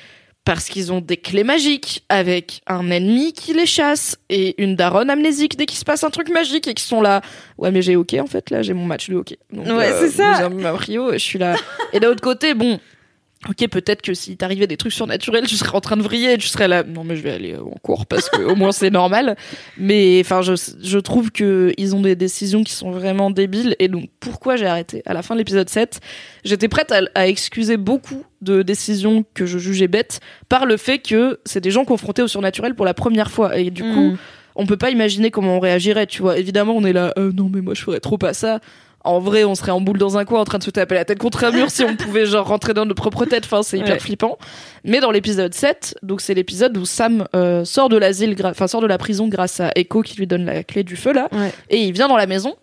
[0.51, 5.09] parce qu'ils ont des clés magiques avec un ennemi qui les chasse et une daronne
[5.09, 7.21] amnésique dès qu'il se passe un truc magique et qui sont là.
[7.57, 9.37] Ouais, mais j'ai hockey en fait, là j'ai mon match de hockey.
[9.53, 10.49] Donc, Ouais, c'est ça.
[10.73, 11.55] Rio, je suis là.
[11.93, 12.81] Et d'un autre côté, bon.
[13.49, 16.47] Ok, peut-être que si t'arrivait des trucs surnaturels, tu serais en train de vriller, tu
[16.47, 16.83] serais là.
[16.83, 19.35] Non, mais je vais aller en cours parce que au moins c'est normal.
[19.79, 23.75] Mais enfin, je, je trouve que ils ont des décisions qui sont vraiment débiles.
[23.79, 25.99] Et donc, pourquoi j'ai arrêté à la fin de l'épisode 7
[26.43, 30.99] J'étais prête à, à excuser beaucoup de décisions que je jugeais bêtes par le fait
[30.99, 33.57] que c'est des gens confrontés au surnaturel pour la première fois.
[33.57, 34.17] Et du coup, Mm.
[34.55, 36.37] on peut pas imaginer comment on réagirait, tu vois.
[36.37, 38.59] Évidemment, on est là, euh, non, mais moi, je ferais trop pas ça.
[39.03, 41.05] En vrai, on serait en boule dans un coin en train de se taper la
[41.05, 43.45] tête contre un mur si on pouvait, genre, rentrer dans notre propre tête.
[43.45, 43.99] Enfin, c'est hyper Ouais.
[43.99, 44.37] flippant.
[44.83, 48.81] Mais dans l'épisode 7, donc c'est l'épisode où Sam euh, sort de l'asile, enfin, sort
[48.81, 51.29] de la prison grâce à Echo qui lui donne la clé du feu, là.
[51.31, 51.51] Ouais.
[51.69, 52.55] Et il vient dans la maison.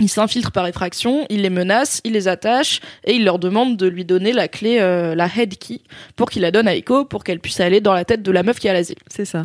[0.00, 3.88] Il s'infiltre par effraction, il les menace, il les attache et il leur demande de
[3.88, 5.80] lui donner la clé, euh, la head key,
[6.14, 8.44] pour qu'il la donne à Echo pour qu'elle puisse aller dans la tête de la
[8.44, 8.98] meuf qui est à l'asile.
[9.08, 9.42] C'est ça.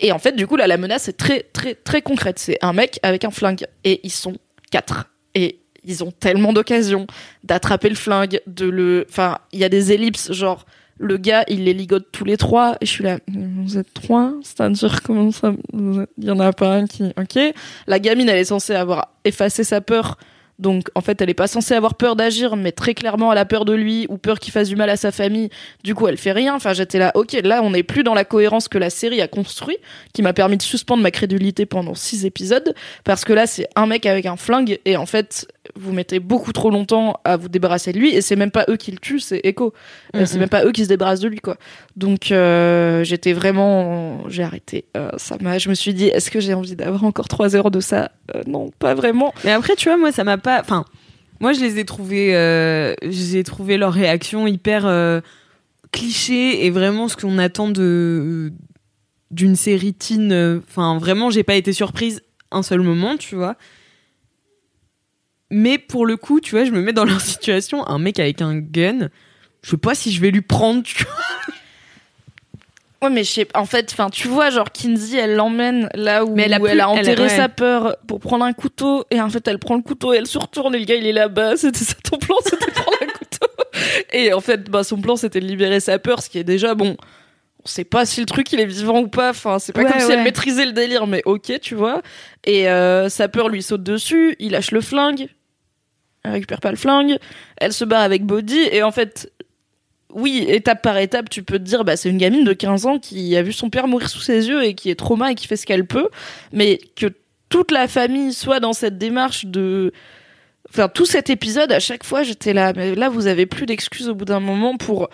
[0.00, 2.40] Et en fait, du coup, là, la menace est très, très, très concrète.
[2.40, 3.64] C'est un mec avec un flingue.
[3.84, 4.32] Et ils sont
[4.72, 5.06] quatre.
[5.36, 7.06] Et ils ont tellement d'occasions
[7.44, 9.06] d'attraper le flingue, de le.
[9.08, 10.64] Enfin, il y a des ellipses, genre,
[10.98, 12.76] le gars, il les ligote tous les trois.
[12.80, 16.74] Et je suis là, vous êtes trois C'est-à-dire, comment ça Il y en a pas
[16.74, 17.12] un qui.
[17.18, 17.38] Ok.
[17.86, 20.16] La gamine, elle est censée avoir effacé sa peur.
[20.58, 23.44] Donc, en fait, elle est pas censée avoir peur d'agir, mais très clairement, elle a
[23.44, 25.48] peur de lui ou peur qu'il fasse du mal à sa famille.
[25.82, 26.54] Du coup, elle fait rien.
[26.54, 29.26] Enfin, j'étais là, ok, là, on n'est plus dans la cohérence que la série a
[29.26, 29.78] construit,
[30.12, 33.86] qui m'a permis de suspendre ma crédulité pendant six épisodes, parce que là, c'est un
[33.86, 37.92] mec avec un flingue, et en fait, vous mettez beaucoup trop longtemps à vous débarrasser
[37.92, 39.72] de lui, et c'est même pas eux qui le tuent, c'est Echo.
[40.14, 40.26] Euh, Mhm.
[40.26, 41.56] C'est même pas eux qui se débarrassent de lui, quoi.
[41.96, 44.84] Donc, euh, j'étais vraiment, j'ai arrêté.
[44.96, 47.70] Euh, ça m'a, je me suis dit, est-ce que j'ai envie d'avoir encore trois heures
[47.70, 48.10] de ça?
[48.46, 49.32] Non, pas vraiment.
[49.44, 50.60] Mais après, tu vois, moi, ça m'a pas.
[50.60, 50.84] Enfin,
[51.40, 52.32] moi, je les ai trouvés.
[53.02, 54.86] J'ai trouvé leur réaction hyper
[55.90, 58.52] cliché et vraiment ce qu'on attend de
[59.30, 60.60] d'une série teen.
[60.68, 63.56] Enfin, vraiment, j'ai pas été surprise un seul moment, tu vois.
[65.54, 67.86] Mais pour le coup, tu vois, je me mets dans leur situation.
[67.86, 69.08] Un mec avec un gun,
[69.62, 70.82] je sais pas si je vais lui prendre.
[70.82, 71.12] Tu vois.
[73.02, 76.34] Ouais, mais je sais, en fait, enfin, tu vois, genre Kinsey, elle l'emmène là où
[76.36, 77.28] Mais elle a où elle plus- a elle- enterré ouais.
[77.28, 80.26] sa peur pour prendre un couteau, et en fait, elle prend le couteau et elle
[80.28, 81.56] se retourne et le gars il est là-bas.
[81.56, 83.46] C'était ça ton plan, c'était de prendre un couteau.
[84.12, 86.74] Et en fait, bah, son plan c'était de libérer sa peur, ce qui est déjà
[86.76, 86.96] bon.
[87.64, 89.30] On sait pas si le truc il est vivant ou pas.
[89.30, 92.02] Enfin, c'est pas Ouais, comme si elle maîtrisait le délire, mais ok, tu vois.
[92.44, 95.26] Et euh, sa peur lui saute dessus, il lâche le flingue,
[96.24, 97.18] elle récupère pas le flingue,
[97.56, 99.32] elle se bat avec Body, et en fait,
[100.12, 102.98] oui, étape par étape, tu peux te dire, bah, c'est une gamine de 15 ans
[102.98, 105.46] qui a vu son père mourir sous ses yeux et qui est trauma et qui
[105.46, 106.08] fait ce qu'elle peut.
[106.52, 107.06] Mais que
[107.48, 109.92] toute la famille soit dans cette démarche de.
[110.68, 112.72] Enfin, tout cet épisode, à chaque fois, j'étais là.
[112.74, 115.08] Mais là, vous avez plus d'excuses au bout d'un moment pour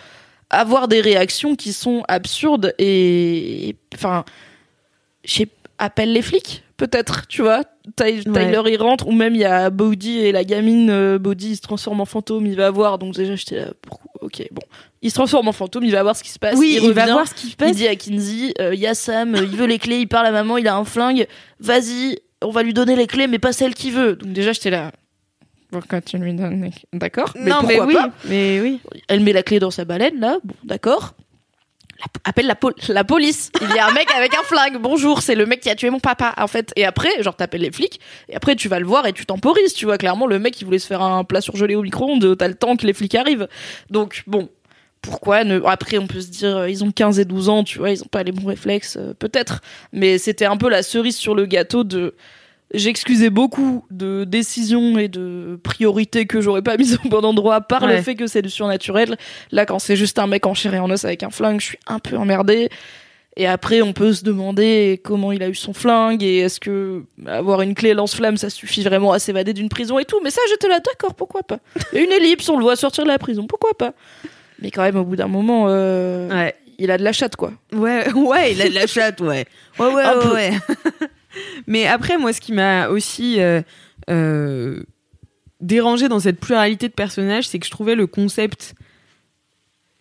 [0.49, 3.75] avoir des réactions qui sont absurdes et.
[3.95, 4.25] Enfin.
[5.25, 5.43] Je
[5.77, 7.63] appelle les flics, peut-être, tu vois.
[7.95, 11.51] Ty- Tyler, il rentre, ou même il y a Bodhi et la gamine, euh, Bodhi,
[11.51, 12.97] il se transforme en fantôme, il va voir.
[12.97, 13.67] Donc déjà, j'étais là,
[14.21, 14.61] Ok, bon.
[15.01, 16.57] Il se transforme en fantôme, il va voir ce qui se passe.
[16.57, 17.75] Oui, il, va voir ce qui se Il passe.
[17.75, 20.25] dit à Kinsey, euh, il y a Sam, euh, il veut les clés, il parle
[20.25, 21.27] à maman, il a un flingue,
[21.59, 24.15] vas-y, on va lui donner les clés, mais pas celles qu'il veut.
[24.15, 24.91] Donc déjà, j'étais là.
[25.71, 28.79] Pourquoi tu lui donnes les clés D'accord, mais non, mais pourquoi oui, pas mais oui.
[29.07, 30.37] elle met la clé dans sa baleine, là.
[30.43, 31.13] Bon, d'accord.
[32.23, 33.51] Appelle la police.
[33.61, 34.77] Il y a un mec avec un flingue.
[34.81, 36.71] Bonjour, c'est le mec qui a tué mon papa, en fait.
[36.75, 37.99] Et après, genre, t'appelles les flics.
[38.29, 39.73] Et après, tu vas le voir et tu temporises.
[39.73, 42.37] Tu vois, clairement, le mec, il voulait se faire un plat surgelé au micro-ondes.
[42.37, 43.47] T'as le temps que les flics arrivent.
[43.89, 44.49] Donc, bon.
[45.01, 45.61] Pourquoi ne...
[45.65, 48.03] Après, on peut se dire, euh, ils ont 15 et 12 ans, tu vois, ils
[48.03, 49.61] ont pas les bons réflexes, euh, peut-être.
[49.93, 52.15] Mais c'était un peu la cerise sur le gâteau de
[52.73, 57.87] j'excusais beaucoup de décisions et de priorités que j'aurais pas mises au bon endroit par
[57.87, 59.17] le fait que c'est du surnaturel.
[59.51, 61.65] Là, quand c'est juste un mec en chair et en os avec un flingue, je
[61.65, 62.69] suis un peu emmerdée.
[63.37, 67.03] Et après, on peut se demander comment il a eu son flingue et est-ce que
[67.25, 70.19] avoir une clé lance-flamme, ça suffit vraiment à s'évader d'une prison et tout.
[70.23, 71.59] Mais ça, j'étais là, d'accord, pourquoi pas?
[71.93, 73.93] Une ellipse, on le voit sortir de la prison, pourquoi pas?
[74.61, 76.55] Mais quand même, au bout d'un moment, euh, Ouais.
[76.79, 77.53] il a de la chatte, quoi.
[77.71, 79.45] Ouais, ouais, il a de la chatte, ouais.
[79.79, 80.51] Ouais, ouais, ouais, ouais.
[81.67, 83.61] Mais après, moi, ce qui m'a aussi euh,
[84.09, 84.83] euh,
[85.61, 88.75] dérangé dans cette pluralité de personnages, c'est que je trouvais le concept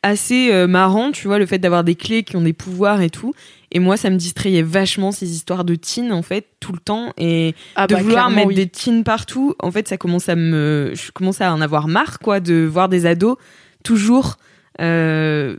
[0.03, 3.11] assez euh, marrant, tu vois, le fait d'avoir des clés qui ont des pouvoirs et
[3.11, 3.35] tout.
[3.73, 7.13] Et moi, ça me distrayait vachement ces histoires de teen, en fait, tout le temps.
[7.19, 8.55] Et Ah de bah, vouloir mettre oui.
[8.55, 12.21] des teens partout, en fait, ça commence à me, je commence à en avoir marre,
[12.21, 13.37] quoi, de voir des ados
[13.83, 14.37] toujours,
[14.81, 15.57] euh,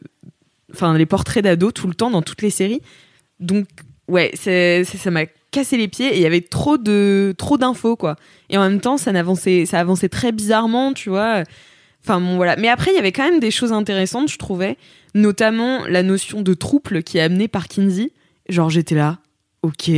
[0.74, 2.82] enfin, les portraits d'ados tout le temps dans toutes les séries.
[3.42, 3.68] Donc,
[4.08, 7.96] ouais, c'est- ça m'a cassé les pieds et il y avait trop de, trop d'infos,
[7.96, 8.16] quoi.
[8.50, 11.44] Et en même temps, ça n'avançait, ça avançait très bizarrement, tu vois.
[12.04, 12.56] Enfin bon voilà.
[12.56, 14.78] Mais après il y avait quand même des choses intéressantes, je trouvais,
[15.16, 18.12] notamment la notion de trouble qui est amenée par Kinsey.
[18.48, 19.20] Genre j'étais là,
[19.64, 19.92] ok,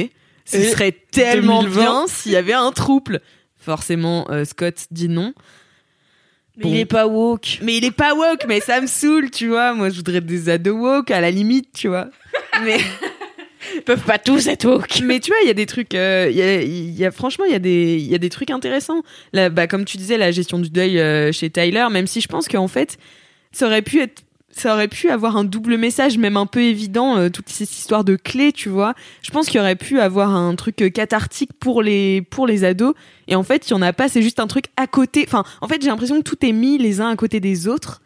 [0.46, 1.82] ce Et serait tellement 2020.
[1.82, 3.22] bien s'il y avait un trouble.
[3.58, 5.34] Forcément, euh, Scott dit non.
[6.58, 6.70] Mais Bon.
[6.70, 7.60] il est pas woke.
[7.62, 9.74] Mais il est pas woke, mais ça me saoule, tu vois.
[9.74, 12.10] Moi, je voudrais des ados woke, à la limite, tu vois.
[12.64, 12.78] Mais,
[13.76, 15.02] Ils peuvent pas tous être woke.
[15.04, 17.56] mais tu vois, il y a des trucs, euh, il y, a, franchement, il y
[17.56, 19.04] a des, y a des trucs intéressants.
[19.34, 22.28] Là, bah, comme tu disais, la gestion du deuil euh, chez Tyler, même si je
[22.28, 22.98] pense qu'en fait,
[23.52, 27.18] ça aurait pu être, ça aurait pu avoir un double message, même un peu évident,
[27.18, 28.94] euh, toute cette histoire de clés, tu vois.
[29.22, 32.94] Je pense qu'il aurait pu avoir un truc cathartique pour les, pour les ados.
[33.28, 35.24] Et en fait, il y en a pas, c'est juste un truc à côté.
[35.28, 38.02] Enfin, en fait, j'ai l'impression que tout est mis les uns à côté des autres.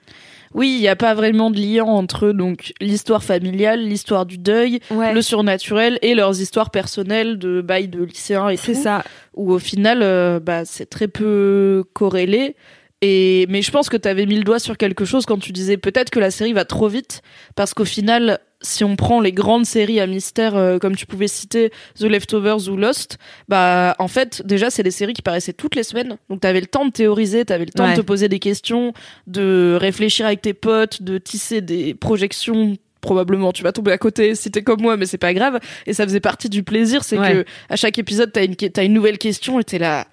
[0.55, 4.79] Oui, il n'y a pas vraiment de lien entre donc l'histoire familiale, l'histoire du deuil,
[4.89, 5.13] Ouais.
[5.13, 8.81] le surnaturel et leurs histoires personnelles de bail de lycéens et C'est tout.
[8.81, 9.03] ça.
[9.35, 12.55] Où au final, euh, bah, c'est très peu corrélé.
[13.01, 15.51] Et mais je pense que tu avais mis le doigt sur quelque chose quand tu
[15.51, 17.21] disais peut-être que la série va trop vite
[17.55, 21.27] parce qu'au final, si on prend les grandes séries à mystère euh, comme tu pouvais
[21.27, 23.17] citer The Leftovers ou Lost,
[23.49, 26.17] bah en fait déjà c'est des séries qui paraissaient toutes les semaines.
[26.29, 27.91] Donc tu avais le temps de théoriser, tu avais le temps Ouais.
[27.95, 28.93] de te poser des questions,
[29.27, 34.33] de réfléchir avec tes potes, de tisser des projections probablement tu vas tomber à côté
[34.33, 37.19] si t'es comme moi mais c'est pas grave et ça faisait partie du plaisir c'est
[37.19, 37.33] Ouais.
[37.33, 40.07] que à chaque épisode t'as une une nouvelle question et t'es là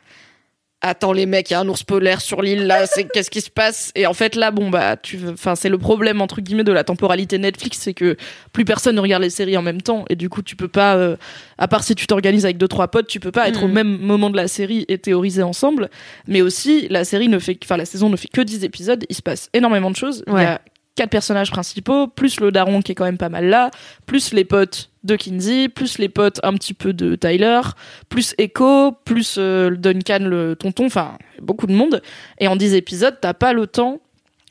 [0.82, 3.40] attends les mecs il y a un ours polaire sur l'île là c'est qu'est-ce qui
[3.40, 3.92] se passe?
[3.94, 6.84] Et en fait là bon bah tu enfin c'est le problème entre guillemets de la
[6.84, 8.16] temporalité Netflix c'est que
[8.52, 10.96] plus personne ne regarde les séries en même temps et du coup tu peux pas
[10.96, 11.16] euh,
[11.58, 13.74] à part si tu t'organises avec deux trois potes tu peux pas être au Mhm.
[13.74, 15.88] même moment de la série et théoriser ensemble.
[16.26, 19.14] Mais aussi la série ne fait enfin la saison ne fait que 10 épisodes il
[19.14, 20.24] se passe énormément de choses.
[20.26, 20.60] Il y a
[20.94, 23.70] quatre personnages principaux, plus le daron qui est quand même pas mal là,
[24.04, 27.60] plus les potes de Kinsey, plus les potes un petit peu de Tyler,
[28.08, 32.02] plus Echo, plus euh, Duncan le tonton, enfin beaucoup de monde.
[32.38, 34.00] Et en 10 épisodes, t'as pas le temps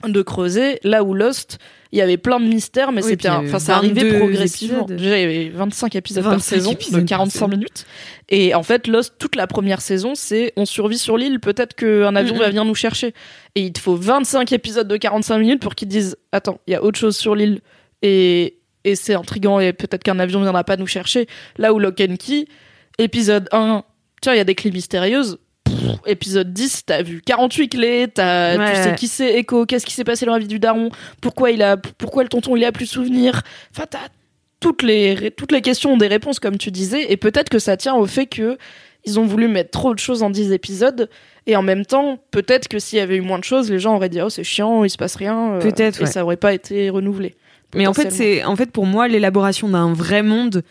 [0.08, 1.60] de creuser là où Lost,
[1.92, 4.84] il y avait plein de mystères, mais Oui, c'était enfin ça arrivait 22 progressivement.
[4.84, 4.98] épisodes.
[4.98, 7.48] Déjà, il y avait 25 épisodes par 25 saison épisodes de par 45 saison.
[7.48, 7.86] minutes.
[8.30, 12.16] Et en fait, Lost, toute la première saison, c'est on survit sur l'île, peut-être qu'un
[12.16, 13.14] avion va venir nous chercher.
[13.56, 16.76] Et il te faut 25 épisodes de 45 minutes pour qu'ils disent Attends, il y
[16.76, 17.60] a autre chose sur l'île.
[18.02, 21.28] Et, et c'est intriguant et peut-être qu'un avion viendra pas nous chercher.
[21.58, 22.46] Là où Lock and Key,
[22.98, 23.84] épisode 1,
[24.22, 25.38] tiens, il y a des clés mystérieuses.
[25.63, 25.74] Pff,
[26.08, 28.96] épisode 10, t'as vu 48 clés, t'as, Ouais, tu sais ouais.
[28.96, 30.89] qui c'est Echo, qu'est-ce qui s'est passé dans la vie du daron,
[31.22, 33.41] pourquoi il a, pourquoi le tonton il a plus souvenir.
[33.74, 34.00] Enfin, t'as
[34.60, 37.78] toutes les, toutes les questions ont des réponses, comme tu disais, et peut-être que ça
[37.78, 38.58] tient au fait que
[39.06, 41.10] ils ont voulu mettre trop de choses en 10 épisodes,
[41.48, 43.96] et en même temps, peut-être que s'il y avait eu moins de choses, les gens
[43.96, 45.54] auraient dit, oh, c'est chiant, il se passe rien.
[45.54, 46.12] euh, Peut-être, Et ouais.
[46.12, 47.34] ça aurait pas été renouvelé.
[47.76, 50.64] Mais en fait, c'est en fait pour moi l'élaboration d'un vrai monde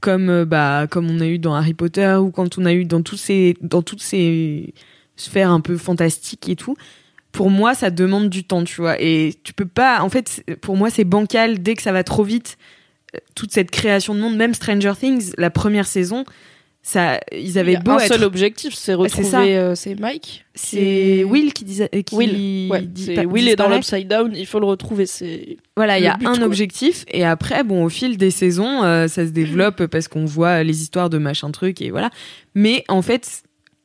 [0.00, 2.84] comme euh, bah comme on a eu dans Harry Potter ou quand on a eu
[2.84, 4.74] dans tous ces dans toutes ces
[5.16, 6.76] sphères un peu fantastiques et tout.
[7.32, 9.00] Pour moi, ça demande du temps, tu vois.
[9.00, 10.00] Et tu peux pas.
[10.02, 12.56] En fait, pour moi, c'est bancal dès que ça va trop vite.
[13.14, 16.24] euh, Toute cette création de monde, même Stranger Things, la première saison,
[16.90, 18.08] ça, ils Il y avaient a beau un être.
[18.14, 19.58] seul objectif, c'est retrouver.
[19.58, 21.88] euh, C'est Mike C'est Will qui disait.
[22.06, 22.70] Qui Will.
[22.70, 25.04] Ouais, dit- c'est pa- Will est dans l'Upside Down, il faut le retrouver.
[25.04, 26.44] C'est Voilà, il y a but, un quoi.
[26.46, 30.62] objectif et après, bon, au fil des saisons, euh, ça se développe parce qu'on voit
[30.62, 32.08] les histoires de machin truc et voilà.
[32.54, 33.42] Mais en fait,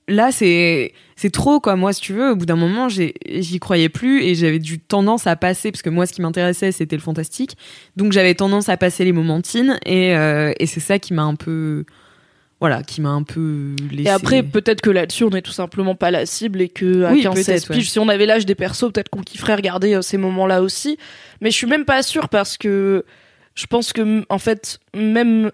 [0.08, 1.76] là, c'est c'est trop quoi.
[1.76, 5.28] Moi, si tu veux, au bout d'un moment, j'y croyais plus et j'avais du tendance
[5.28, 7.58] à passer parce que moi, ce qui m'intéressait, c'était le fantastique.
[7.98, 11.36] Donc, j'avais tendance à passer les momentines et euh, et c'est ça qui m'a un
[11.36, 11.84] peu
[12.60, 14.08] voilà, qui m'a un peu laissé.
[14.08, 17.12] Et après, peut-être que là-dessus, on est tout simplement pas la cible et que à
[17.12, 17.76] Oui, 15 16 peut-être, ouais.
[17.78, 20.98] piges, si on avait l'âge des persos, peut-être qu'on kifferait regarder euh, ces moments-là aussi.
[21.42, 23.04] Mais je suis même pas sûre parce que
[23.56, 25.52] je pense que, en fait, même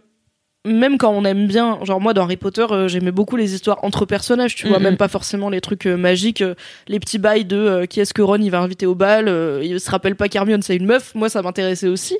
[0.65, 3.80] même quand on aime bien, genre moi dans Harry Potter, euh, j'aimais beaucoup les histoires
[3.84, 4.84] entre personnages, tu vois, Mhm.
[4.84, 6.54] même pas forcément les trucs euh, magiques, euh,
[6.89, 9.28] les petits bails de qui est-ce que Ron il va inviter au bal,
[9.63, 12.17] il se rappelle pas qu'Hermione c'est une meuf, moi ça m'intéressait aussi.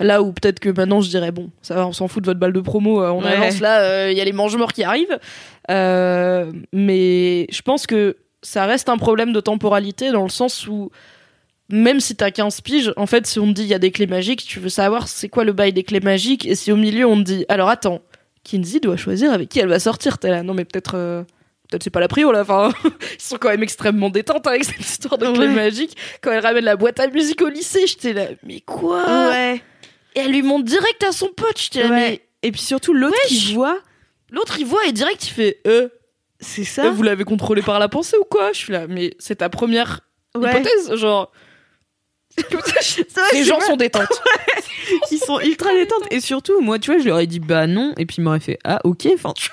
[0.00, 2.40] Là où peut-être que maintenant je dirais bon, ça va, on s'en fout de votre
[2.40, 3.32] balle de promo, on Ouais.
[3.32, 5.18] avance là, il y a les mange-morts qui arrivent.
[6.72, 10.90] Mais je pense que ça reste un problème de temporalité dans le sens où
[11.72, 13.90] même si t'as 15 piges, en fait, si on te dit il y a des
[13.90, 16.76] clés magiques, tu veux savoir c'est quoi le bail des clés magiques, et si au
[16.76, 18.02] milieu on te dit alors attends,
[18.44, 20.92] Kinsey doit choisir avec qui elle va sortir, t'es là, non mais peut-être.
[20.96, 21.24] euh,
[21.70, 22.70] Peut-être c'est pas la prio là, enfin,
[23.18, 25.54] ils sont quand même extrêmement détentes avec cette histoire de clés Ouais.
[25.54, 25.96] magiques.
[26.20, 29.02] Quand elle ramène la boîte à musique au lycée, j'étais là, mais quoi?
[29.30, 29.62] Ouais.
[30.14, 31.96] Et elle lui montre direct à son pote, j'étais là, Ouais.
[32.10, 33.78] mais Et puis surtout l'autre qui voit,
[34.30, 35.88] l'autre il voit et direct il fait, euh,
[36.40, 36.90] c'est euh, ça.
[36.90, 38.52] vous l'avez contrôlé par la pensée ou quoi?
[38.52, 40.00] Je suis là, mais c'est ta première
[40.34, 40.50] Ouais.
[40.50, 41.32] hypothèse, genre.
[43.32, 44.06] Les gens sont détentes.
[45.10, 46.04] Ils sont ultra détentes.
[46.10, 47.92] Et surtout, moi, tu vois, je leur ai dit bah non.
[47.98, 49.08] Et puis ils m'auraient fait ah ok.
[49.14, 49.50] Enfin, tu-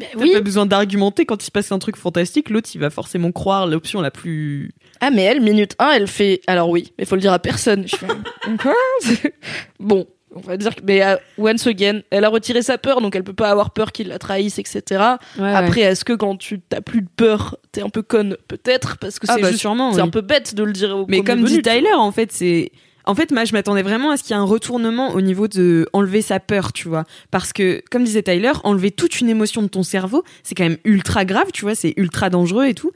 [0.00, 2.90] Ben T'as pas besoin d'argumenter quand il se passe un truc fantastique, l'autre il va
[2.90, 4.72] forcément croire l'option la plus.
[5.00, 6.40] Ah, mais elle, minute 1, elle fait.
[6.48, 7.86] Alors oui, mais faut le dire à personne.
[7.86, 8.06] Je fais.
[9.80, 10.80] Bon, on va dire que.
[10.84, 13.92] Mais euh, once again, elle a retiré sa peur, donc elle peut pas avoir peur
[13.92, 15.02] qu'il la trahisse, etc.
[15.38, 18.36] Après, est-ce que quand tu t'as plus de peur, t'es un peu conne?
[18.48, 20.06] Peut-être, parce que Ah c'est bah juste- sûrement, C'est oui.
[20.08, 21.62] un peu bête de le dire au Mais comme venu, dit.
[21.62, 22.70] Tyler, en fait, c'est.
[23.06, 25.46] En fait, moi, je m'attendais vraiment à ce qu'il y ait un retournement au niveau
[25.46, 27.04] de enlever sa peur, tu vois.
[27.30, 30.78] Parce que, comme disait Tyler, enlever toute une émotion de ton cerveau, c'est quand même
[30.84, 32.92] ultra grave, tu vois, c'est ultra dangereux et tout.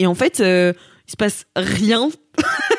[0.00, 0.74] Et en fait, euh,
[1.06, 2.10] il se passe rien.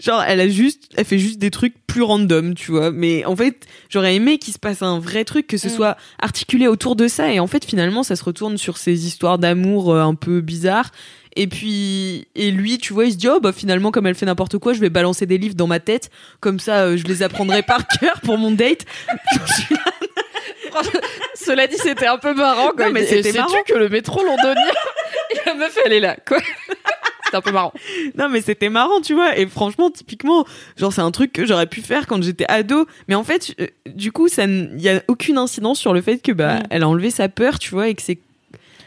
[0.00, 2.90] Genre, elle a juste, elle fait juste des trucs plus random, tu vois.
[2.90, 5.70] Mais en fait, j'aurais aimé qu'il se passe un vrai truc, que ce Mm.
[5.70, 7.32] soit articulé autour de ça.
[7.32, 10.90] Et en fait, finalement, ça se retourne sur ces histoires d'amour euh, un peu bizarres.
[11.36, 14.24] Et puis, et lui, tu vois, il se dit, oh, bah, finalement, comme elle fait
[14.26, 16.10] n'importe quoi, je vais balancer des livres dans ma tête.
[16.40, 18.84] Comme ça, euh, je les apprendrai par cœur pour mon date.
[21.34, 23.52] Cela dit, c'était un peu marrant Non, il mais c'était marrant.
[23.66, 24.54] que le métro londonien
[25.30, 26.38] et la meuf elle est là quoi.
[27.24, 27.72] C'était un peu marrant.
[28.18, 29.36] non, mais c'était marrant, tu vois.
[29.38, 30.44] Et franchement, typiquement,
[30.76, 32.86] genre, c'est un truc que j'aurais pu faire quand j'étais ado.
[33.08, 36.18] Mais en fait, euh, du coup, ça, il y a aucune incidence sur le fait
[36.18, 36.62] que, bah, Mm.
[36.70, 38.18] elle a enlevé sa peur, tu vois, et que c'est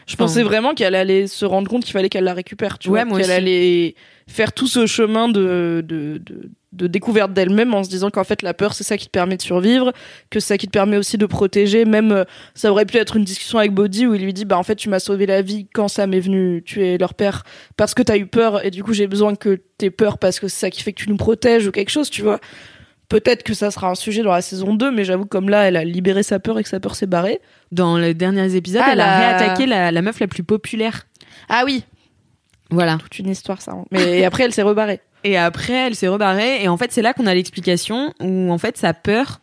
[0.06, 3.04] Je pensais vraiment qu'elle allait se rendre compte qu'il fallait qu'elle la récupère, tu Ouais,
[3.04, 3.94] vois, qu'elle allait
[4.28, 8.42] faire tout ce chemin de, de, de, de découverte d'elle-même en se disant qu'en fait
[8.42, 9.92] la peur c'est ça qui te permet de survivre,
[10.30, 11.84] que c'est ça qui te permet aussi de protéger.
[11.84, 14.58] Même euh, ça aurait pu être une discussion avec Bodhi où il lui dit bah
[14.58, 17.42] en fait tu m'as sauvé la vie quand ça m'est venu tuer leur père
[17.76, 20.46] parce que t'as eu peur et du coup j'ai besoin que t'aies peur parce que
[20.46, 22.38] c'est ça qui fait que tu nous protèges ou quelque chose, tu vois.
[23.08, 25.76] Peut-être que ça sera un sujet dans la saison 2, mais j'avoue comme là, elle
[25.78, 27.40] a libéré sa peur et que sa peur s'est barrée.
[27.72, 31.06] dans les derniers épisodes, Ah, elle a la- réattaqué la, la meuf la plus populaire.
[31.48, 31.84] Ah oui,
[32.70, 32.96] Voilà.
[32.98, 33.72] toute une histoire ça.
[33.72, 33.84] hein.
[33.90, 35.00] Mais après elle s'est rebarrée.
[35.24, 36.62] Et après, elle s'est rebarrée.
[36.62, 39.40] Et en fait, c'est là qu'on a l'explication où, en fait, sa peur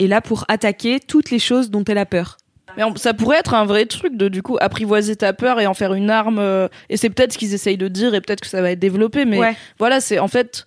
[0.00, 2.36] est là pour attaquer toutes les choses dont elle a peur.
[2.76, 5.68] Mais on- ça pourrait être un vrai truc de du coup apprivoiser ta peur et
[5.68, 6.40] en faire une arme.
[6.40, 8.80] euh, et c'est peut-être ce qu'ils essayent de dire et peut-être que ça va être
[8.80, 9.24] développé.
[9.24, 9.56] Mais Ouais.
[9.78, 10.64] voilà, c'est en fait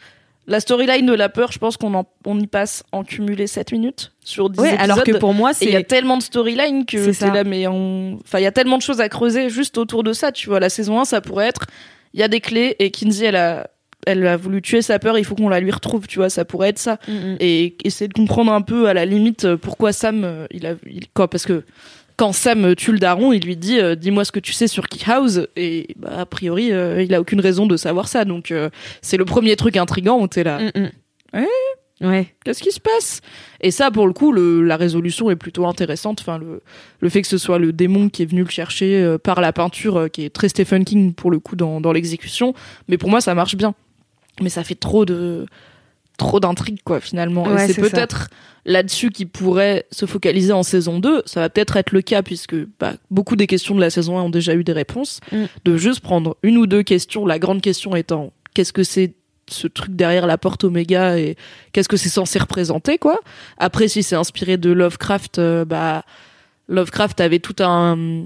[0.47, 1.51] la storyline de la peur.
[1.51, 4.83] Je pense qu'on en- on y passe en cumulé 7 minutes sur 10 Ouais, épisodes.
[4.83, 5.83] alors que pour moi, Et il y a c'est.
[5.85, 8.17] tellement de storylines que C'est c'est là, mais on...
[8.23, 10.31] enfin, il y a tellement de choses à creuser juste autour de ça.
[10.31, 11.65] Tu vois, la saison 1, ça pourrait être,
[12.13, 13.69] il y a des clés et Kinsey, elle a,
[14.05, 16.45] elle a voulu tuer sa peur, il faut qu'on la lui retrouve, tu vois, ça
[16.45, 16.97] pourrait être ça.
[17.09, 17.37] Mm, mm.
[17.41, 21.09] Et essayer de comprendre un peu à la limite pourquoi Sam, euh, il a, il-
[21.13, 21.63] quoi, parce que
[22.17, 24.67] quand Sam euh, tue le daron, il lui dit, euh, dis-moi ce que tu sais
[24.67, 28.25] sur Key House, et bah, a priori, euh, il a aucune raison de savoir ça.
[28.25, 28.69] Donc, euh,
[29.01, 30.59] c'est le premier truc intrigant où t'es là.
[30.59, 30.89] Mm, mm.
[31.33, 31.47] Ouais.
[32.01, 32.27] Ouais.
[32.43, 33.21] Qu'est-ce qui se passe?
[33.61, 36.19] Et ça, pour le coup, le, la résolution est plutôt intéressante.
[36.21, 36.61] Enfin, le,
[36.99, 40.07] le fait que ce soit le démon qui est venu le chercher par la peinture,
[40.11, 42.53] qui est très Stephen King pour le coup dans, dans l'exécution.
[42.87, 43.73] Mais pour moi, ça marche bien.
[44.41, 45.47] Mais ça fait trop de
[46.17, 47.43] trop d'intrigues quoi finalement.
[47.43, 48.29] Ouais, Et c'est peut-être
[48.65, 51.23] là-dessus qu'il pourrait se focaliser en saison 2.
[51.25, 54.23] Ça va peut-être être le cas puisque bah, beaucoup des questions de la saison 1
[54.23, 55.19] ont déjà eu des réponses.
[55.31, 55.45] Mm.
[55.63, 57.25] De juste prendre une ou deux questions.
[57.25, 59.13] La grande question étant qu'est-ce que c'est
[59.49, 61.37] ce truc derrière la porte Oméga et
[61.71, 63.19] qu'est-ce que c'est censé représenter quoi.
[63.57, 66.03] Après si c'est inspiré de Lovecraft euh, bah
[66.67, 68.25] Lovecraft avait tout un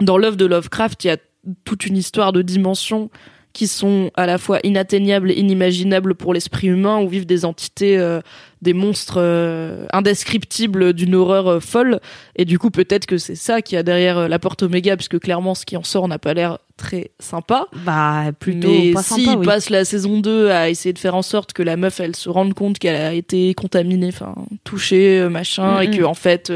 [0.00, 1.18] dans l'œuvre de Lovecraft, il y a
[1.64, 3.10] toute une histoire de dimensions
[3.52, 7.98] qui sont à la fois inatteignables et inimaginables pour l'esprit humain où vivent des entités
[7.98, 8.20] euh,
[8.62, 12.00] des monstres euh, indescriptibles d'une horreur euh, folle
[12.36, 15.18] et du coup peut-être que c'est ça qui a derrière euh, la porte Oméga puisque
[15.18, 19.34] clairement ce qui en sort n'a pas l'air très sympa Bah, plutôt mais pas sympa,
[19.36, 19.44] oui.
[19.46, 22.28] passe la saison 2 à essayer de faire en sorte que la meuf elle se
[22.28, 24.34] rende compte qu'elle a été contaminée, enfin
[24.64, 26.52] touchée, euh, machin, et que en fait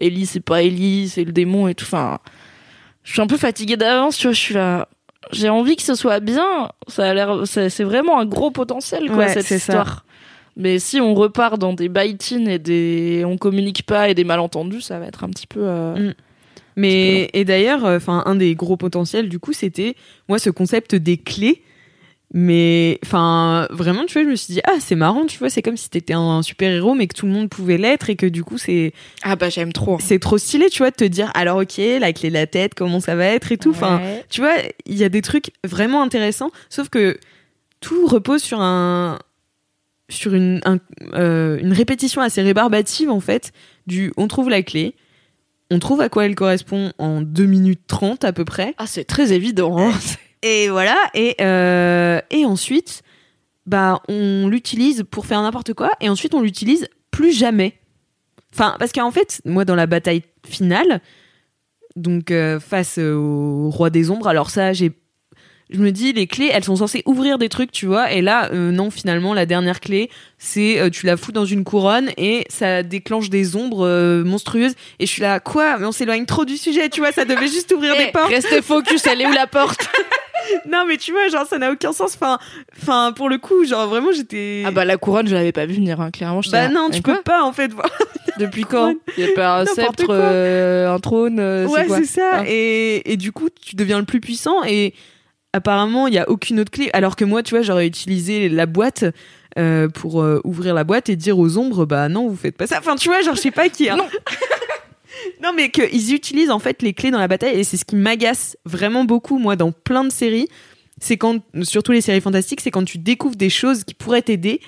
[0.00, 1.84] Ellie c'est pas Ellie, c'est le démon et tout.
[1.84, 2.18] Enfin,
[3.04, 4.32] je suis un peu fatiguée d'avance, tu vois.
[4.34, 4.88] Je suis là.
[5.32, 6.70] J'ai envie que ce soit bien.
[6.88, 9.56] Ça a l'air, c'est vraiment un gros potentiel quoi Ouais, cette ça.
[9.56, 10.04] histoire.
[10.56, 14.80] Mais si on repart dans des baitines et des, on communique pas et des malentendus,
[14.80, 15.60] ça va être un petit peu.
[15.62, 16.14] euh, Mm.
[16.76, 19.96] Mais et d'ailleurs, enfin, un des gros potentiels du coup, c'était
[20.28, 21.62] moi ce concept des clés.
[22.32, 25.62] Mais enfin, vraiment, tu vois, je me suis dit ah c'est marrant, tu vois, c'est
[25.62, 28.26] comme si t'étais un super héros, mais que tout le monde pouvait l'être et que
[28.26, 29.98] du coup c'est Ah bah j'aime trop.
[30.00, 32.74] c'est trop stylé, tu vois, de te dire alors ok, la clé de la tête,
[32.74, 33.70] comment ça va être et tout.
[33.70, 34.24] Enfin, Ouais.
[34.30, 34.54] tu vois,
[34.86, 37.18] il y a des trucs vraiment intéressants, sauf que
[37.80, 39.18] tout repose sur un
[40.08, 40.78] sur une un-
[41.14, 43.52] euh, une répétition assez rébarbative en fait
[43.88, 44.94] du on trouve la clé,
[45.70, 48.74] on trouve à quoi elle correspond en 2 minutes 30 à peu près.
[48.78, 49.76] Ah c'est très évident.
[49.78, 49.92] hein.
[50.42, 53.02] Et voilà, et, euh, et ensuite,
[53.66, 57.74] bah, on l'utilise pour faire n'importe quoi, et ensuite on l'utilise plus jamais.
[58.54, 61.00] Enfin, parce qu'en fait, moi, dans la bataille finale,
[61.96, 64.92] donc euh, face au roi des ombres, alors ça, j'ai
[65.70, 68.50] je me dis les clés elles sont censées ouvrir des trucs tu vois et là
[68.52, 72.44] euh, non finalement la dernière clé c'est euh, tu la fous dans une couronne et
[72.48, 74.74] ça déclenche des ombres euh, monstrueuses.
[74.98, 75.78] Et je suis là quoi?
[75.78, 78.30] Mais on s'éloigne trop du sujet tu vois ça devait juste ouvrir des portes.
[78.30, 79.88] Restez focus, elle est où la porte?
[80.70, 82.38] non mais tu vois genre ça n'a aucun sens enfin
[82.80, 85.74] enfin pour le coup genre vraiment j'étais Ah bah la couronne, je l'avais pas vu
[85.74, 86.40] venir, hein, clairement.
[86.50, 87.88] bah non mais tu peux pas en fait voir
[88.38, 92.30] Depuis quand Il y a pas un sceptre, euh, un trône euh, ouais c'est ça
[92.38, 92.44] Ah.
[92.46, 94.94] et, et du coup tu deviens le plus puissant et
[95.52, 98.66] apparemment il y a aucune autre clé alors que moi tu vois j'aurais utilisé la
[98.66, 99.04] boîte
[99.58, 102.66] euh, pour euh, ouvrir la boîte et dire aux ombres bah non vous faites pas
[102.68, 103.96] ça enfin tu vois genre je sais pas qui a...
[103.96, 104.06] Non.
[105.42, 107.96] non mais qu'ils utilisent en fait les clés dans la bataille et c'est ce qui
[107.96, 110.48] m'agace vraiment beaucoup moi dans plein de séries.
[111.00, 114.60] C'est quand surtout les séries fantastiques c'est quand tu découvres des choses qui pourraient t'aider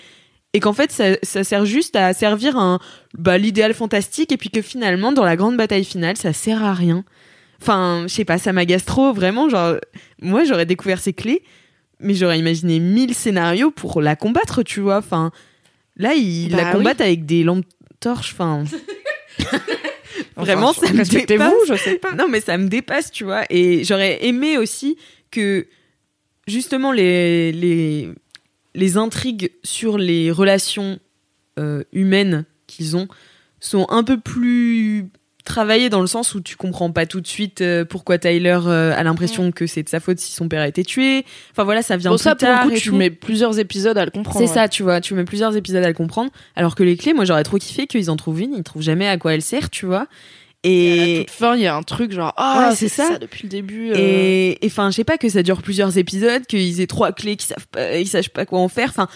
[0.55, 2.79] et qu'en fait ça, ça sert juste à servir un
[3.15, 6.73] bah, l'idéal fantastique et puis que finalement dans la grande bataille finale ça sert à
[6.75, 7.05] rien.
[7.61, 9.77] Enfin je sais pas ça m'agace trop vraiment genre
[10.21, 11.43] moi j'aurais découvert ces clés
[12.01, 15.31] mais j'aurais imaginé mille scénarios pour la combattre tu vois enfin.
[15.97, 16.73] Là ils Bah la oui.
[16.73, 17.67] combattent avec des lampes
[18.01, 18.65] torches enfin
[20.37, 22.13] vraiment Enfin, ça me dépasse je sais pas.
[22.15, 24.97] non mais ça me dépasse tu vois et j'aurais aimé aussi
[25.31, 25.67] que
[26.47, 28.11] justement les les
[28.75, 30.99] les intrigues sur les relations
[31.59, 33.09] euh, humaines qu'ils ont
[33.61, 35.07] sont un peu plus
[35.45, 38.95] travaillées dans le sens où tu comprends pas tout de suite euh, pourquoi Tyler euh,
[38.97, 41.25] a l'impression que c'est de sa faute si son père a été tué.
[41.51, 42.97] Enfin voilà, ça vient Bon, plus ça, pour tard le coup, tu tout.
[42.97, 44.39] mets plusieurs épisodes à le comprendre.
[44.47, 46.31] C'est ça, tu vois, tu mets plusieurs épisodes à le comprendre.
[46.57, 49.09] Alors que les clés, moi j'aurais trop kiffé qu'ils en trouvent une, ils trouvent jamais
[49.09, 50.07] à quoi elle sert, tu vois.
[50.65, 52.89] Et à la Et toute fin, il y a un truc genre, ah, Ouais, c'est
[52.89, 53.09] ça.
[53.09, 53.19] ça.
[53.19, 53.91] depuis le début.
[53.91, 53.95] euh.
[53.97, 57.49] Et enfin, je sais pas que ça dure plusieurs épisodes, qu'ils aient trois clés, qu'ils
[57.49, 58.91] savent pas, ils savent pas quoi en faire.
[58.91, 59.09] Enfin,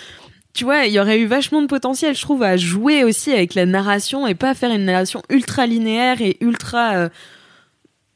[0.57, 3.55] tu vois, il y aurait eu vachement de potentiel, je trouve, à jouer aussi avec
[3.55, 7.09] la narration et pas faire une narration ultra linéaire et ultra, euh,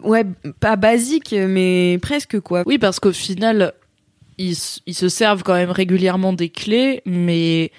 [0.02, 0.24] ouais,
[0.58, 2.62] pas basique, mais presque quoi.
[2.66, 3.72] Oui, parce qu'au final,
[4.38, 7.70] ils, ils se servent quand même régulièrement des clés, mais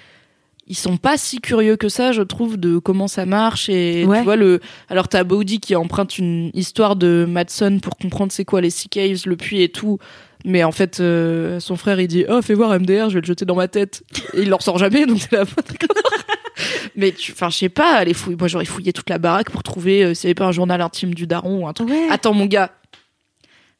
[0.68, 3.68] ils sont pas si curieux que ça, je trouve, de comment ça marche.
[3.68, 4.18] Et Ouais.
[4.18, 4.60] tu vois, le...
[4.88, 8.88] alors t'as Bodhi qui emprunte une histoire de Madson pour comprendre c'est quoi les Sea
[8.88, 9.98] Caves, le puits et tout.
[10.44, 13.26] Mais en fait, euh, son frère, il dit Oh, fais voir MDR, je vais le
[13.26, 14.02] jeter dans ma tête.
[14.34, 15.44] Et il l'en sort jamais, donc c'est la
[16.96, 18.36] Mais tu, enfin, je sais pas, les fouilles.
[18.36, 20.80] Moi, j'aurais fouillé toute la baraque pour trouver euh, s'il y avait pas un journal
[20.80, 21.88] intime du daron ou un truc.
[21.88, 22.08] Ouais.
[22.10, 22.72] Attends, mon gars.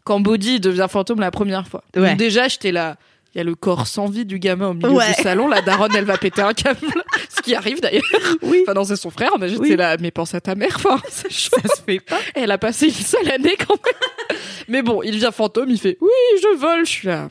[0.04, 1.84] Quand Bodhi devient fantôme la première fois.
[1.94, 2.96] Donc déjà, j'étais là.
[3.34, 5.14] Il y a le corps sans vie du gamin au milieu Ouais.
[5.14, 5.48] du salon.
[5.48, 6.80] La daronne, elle va péter un câble.
[7.34, 8.02] Ce qui arrive d'ailleurs.
[8.42, 8.60] Oui.
[8.62, 9.76] Enfin, non, c'est son frère, mais j'étais Oui.
[9.76, 9.96] là.
[9.98, 10.72] Mais pense à ta mère.
[10.76, 11.56] Enfin, c'est chaud.
[11.66, 12.18] Ça se fait pas.
[12.34, 14.38] Elle a passé une seule année quand même.
[14.68, 15.70] Mais bon, il devient fantôme.
[15.70, 16.10] Il fait Oui,
[16.42, 16.84] je vole.
[16.84, 17.28] Je suis là.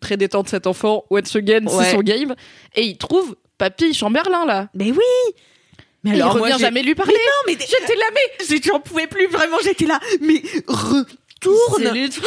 [0.00, 1.04] Très détente cet enfant.
[1.10, 1.84] Once again, Ouais.
[1.84, 2.34] c'est son game.
[2.74, 4.68] Et il trouve Papy Chamberlain là.
[4.74, 5.34] Mais oui!
[6.02, 7.12] Mais Et il revient jamais lui parler.
[7.14, 11.06] Mais non, mais j'étais là, mais j'en pouvais plus vraiment, j'étais là, mais retourne!
[11.46, 12.26] Truc.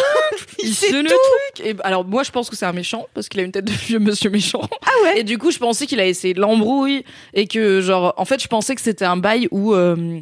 [0.63, 1.65] Il C'est sait le truc.
[1.65, 3.71] Et alors moi je pense que c'est un méchant parce qu'il a une tête de
[3.71, 4.61] vieux monsieur méchant.
[4.85, 5.19] Ah ouais?
[5.19, 7.03] Et du coup je pensais qu'il a essayé de l'embrouille
[7.33, 10.19] et que genre en fait je pensais que c'était un bail où euh,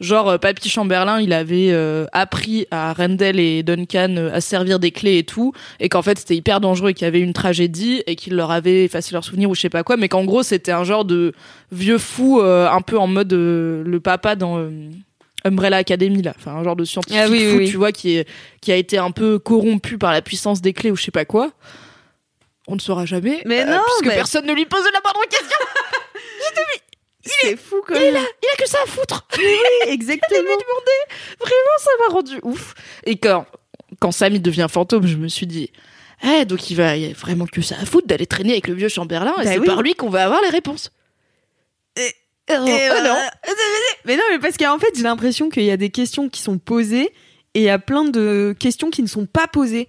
[0.00, 4.78] genre euh, Papy Chamberlain il avait euh, appris à Rendell et Duncan euh, à servir
[4.78, 7.32] des clés et tout et qu'en fait c'était hyper dangereux et qu'il y avait une
[7.32, 10.24] tragédie et qu'il leur avait effacé leurs souvenirs ou je sais pas quoi mais qu'en
[10.24, 11.32] gros c'était un genre de
[11.72, 14.70] vieux fou euh, un peu en mode euh, le papa dans euh,
[15.44, 17.70] Umbrella Academy là enfin un genre de scientifique Ah oui, oui, fou oui.
[17.70, 18.28] tu vois qui est
[18.60, 21.24] qui a été un peu corrompu par la puissance des clés ou je sais pas
[21.24, 21.52] quoi
[22.66, 25.56] on ne saura jamais Mais non, puisque mais- personne ne lui pose la moindre question
[27.24, 29.26] C'est fou quand il est là il a que ça à foutre
[29.86, 30.42] Exactement.
[30.42, 32.74] Vraiment, ça m'a rendu ouf.
[33.04, 33.44] Et quand,
[34.00, 35.70] quand Sam devient fantôme, je me suis dit,
[36.24, 38.74] eh, donc il va il a vraiment que ça à foutre d'aller traîner avec le
[38.74, 39.66] vieux Chamberlain et Bah c'est oui.
[39.66, 40.90] par lui qu'on va avoir les réponses.
[42.50, 43.16] Euh, non.
[44.04, 46.58] Mais non, mais parce qu'en fait, j'ai l'impression qu'il y a des questions qui sont
[46.58, 47.12] posées
[47.54, 49.88] et il y a plein de questions qui ne sont pas posées.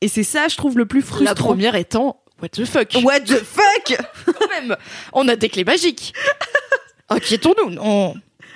[0.00, 1.24] Et c'est ça, je trouve, le plus frustrant.
[1.24, 2.88] La première étant, what the fuck?
[3.02, 3.98] What the fuck?
[4.26, 4.76] Quand même,
[5.12, 6.12] on a des clés magiques.
[7.08, 8.14] Inquiétons-nous, non.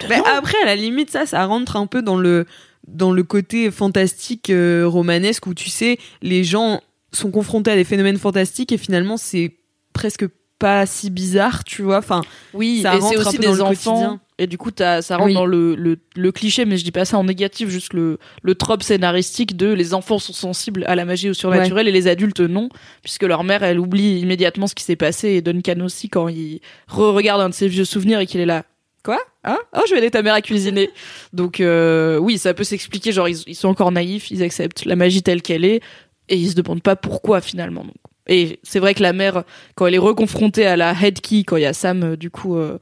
[0.08, 2.46] Mais après, à la limite, ça, ça rentre un peu dans le
[2.86, 7.84] dans le côté fantastique euh, romanesque où tu sais, les gens sont confrontés à des
[7.84, 9.56] phénomènes fantastiques et finalement, c'est
[9.94, 10.26] presque
[10.58, 11.98] pas si bizarre, tu vois.
[11.98, 13.92] Enfin, Oui, Ça rentre un aussi dans des le enfants.
[13.94, 14.20] quotidien.
[14.38, 15.34] Et du coup, ça rentre Oui.
[15.34, 18.54] dans le, le, le cliché, mais je dis pas ça en négatif, juste le, le
[18.56, 22.40] trope scénaristique de les enfants sont sensibles à la magie au surnaturel et les adultes
[22.40, 22.68] non,
[23.02, 26.60] puisque leur mère, elle oublie immédiatement ce qui s'est passé et Duncan aussi quand il
[26.88, 28.64] re-regarde un de ses vieux souvenirs et qu'il est là.
[29.04, 29.20] Quoi?
[29.44, 29.58] Hein?
[29.76, 30.90] Oh, je vais aider ta mère à cuisiner.
[31.32, 33.12] Donc euh, oui, ça peut s'expliquer.
[33.12, 35.80] Genre ils, ils sont encore naïfs, ils acceptent la magie telle qu'elle est
[36.28, 37.84] et ils se demandent pas pourquoi finalement.
[37.84, 37.94] Donc.
[38.26, 39.44] Et c'est vrai que la mère,
[39.74, 42.30] quand elle est reconfrontée à la head key, quand il y a Sam, euh, du
[42.30, 42.78] coup, euh,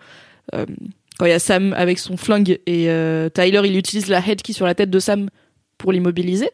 [0.54, 0.66] euh,
[1.18, 4.42] quand il y a Sam avec son flingue et euh, Tyler, il utilise la head
[4.42, 5.28] key sur la tête de Sam
[5.78, 6.50] pour l'immobiliser.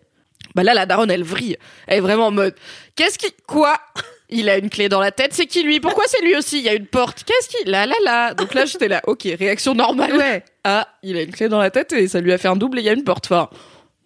[0.55, 1.57] Bah là, la daronne, elle vrille.
[1.87, 2.55] Elle est vraiment en mode,
[2.97, 3.75] qu'est-ce qui, quoi?
[4.31, 5.81] Il a une clé dans la tête, c'est qui lui?
[5.81, 6.59] Pourquoi c'est lui aussi?
[6.59, 7.25] Il y a une porte.
[7.25, 8.35] Qu'est-ce qui Là, là, là.
[8.35, 9.01] Donc là, j'étais là.
[9.07, 10.15] Ok, réaction normale.
[10.17, 10.45] Ouais.
[10.65, 12.79] Ah, il a une clé dans la tête et ça lui a fait un double
[12.79, 13.25] et il y a une porte.
[13.25, 13.49] Enfin,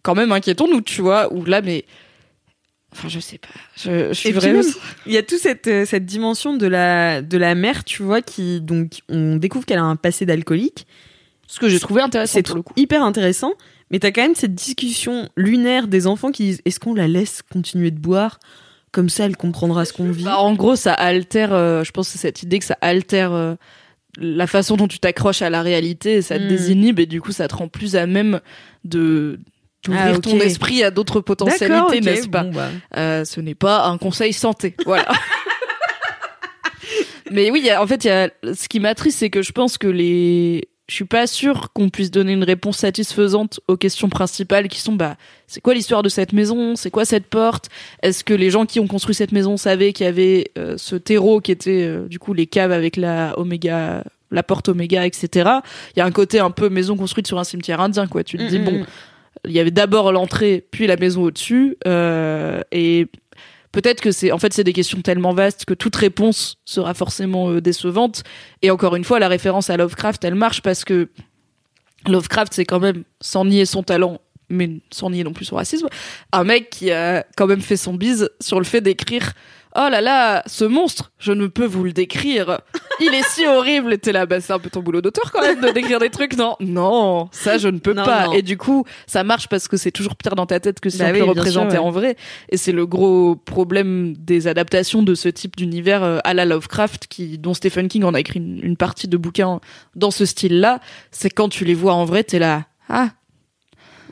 [0.04, 1.32] quand même, inquiétons-nous, tu vois.
[1.32, 1.84] Ou là, mais.
[2.92, 3.48] Enfin, je sais pas.
[3.76, 4.60] Je, je suis vraiment.
[5.06, 8.20] il y a toute cette, euh, cette dimension de la, de la mère, tu vois,
[8.22, 10.86] qui, donc, on découvre qu'elle a un passé d'alcoolique.
[11.46, 12.72] Ce que j'ai trouvé intéressant C'est pour le coup.
[12.76, 13.52] hyper intéressant,
[13.90, 17.42] mais t'as quand même cette discussion lunaire des enfants qui disent est-ce qu'on la laisse
[17.50, 18.38] continuer de boire?
[18.90, 20.24] Comme ça, elle comprendra ce qu'on vit.
[20.24, 21.52] Bah, en gros, ça altère.
[21.54, 23.54] euh, je pense que c'est cette idée que ça altère euh,
[24.18, 26.48] la façon dont tu t'accroches à la réalité, ça te Mm.
[26.48, 28.40] désinhibe et du coup, ça te rend plus à même
[28.84, 29.40] de
[29.84, 32.68] d'ouvrir Ah, ton esprit à d'autres potentialités, ok, n'est-ce pas bon, bah.
[32.96, 35.08] Euh, Ce n'est pas un conseil santé, voilà.
[37.30, 39.78] Mais oui, a- en fait, il y a, ce qui m'attriste, c'est que je pense
[39.78, 44.68] que les, je suis pas sûre qu'on puisse donner une réponse satisfaisante aux questions principales
[44.68, 45.16] qui sont, bah,
[45.46, 46.76] c'est quoi l'histoire de cette maison?
[46.76, 47.68] C'est quoi cette porte?
[48.02, 50.96] Est-ce que les gens qui ont construit cette maison savaient qu'il y avait euh, ce
[50.96, 55.28] terreau qui était, euh, du coup, les caves avec la oméga, la porte oméga, etc.
[55.96, 58.24] Il y a un côté un peu maison construite sur un cimetière indien, quoi.
[58.24, 58.86] Tu te dis, Mm, mm, bon, mm.
[59.46, 63.08] Il y avait d'abord l'entrée, puis la maison au-dessus, euh, et
[63.72, 67.50] peut-être que c'est, en fait, c'est des questions tellement vastes que toute réponse sera forcément
[67.50, 68.22] euh, décevante.
[68.62, 71.08] Et encore une fois, la référence à Lovecraft, elle marche parce que
[72.06, 75.88] Lovecraft, c'est quand même, sans nier son talent, mais sans nier non plus son racisme,
[76.32, 79.32] un mec qui a quand même fait son bise sur le fait d'écrire
[79.74, 82.60] Oh là là, ce monstre, je ne peux vous le décrire.
[83.00, 83.94] Il est si horrible.
[83.94, 86.10] Et T'es là, bah, c'est un peu ton boulot d'auteur quand même de décrire des
[86.10, 88.26] trucs, non Non, ça je ne peux Non, pas.
[88.26, 88.32] non.
[88.32, 90.98] Et du coup, ça marche parce que c'est toujours pire dans ta tête que si
[90.98, 91.86] Bah on oui, peut bien représenter sûr, ouais.
[91.88, 92.16] en vrai.
[92.50, 97.06] Et c'est le gros problème des adaptations de ce type d'univers euh, à la Lovecraft,
[97.06, 99.60] qui, dont Stephen King en a écrit une, une partie de bouquins
[99.96, 100.80] dans ce style-là.
[101.10, 103.08] C'est quand tu les vois en vrai, t'es là, ah,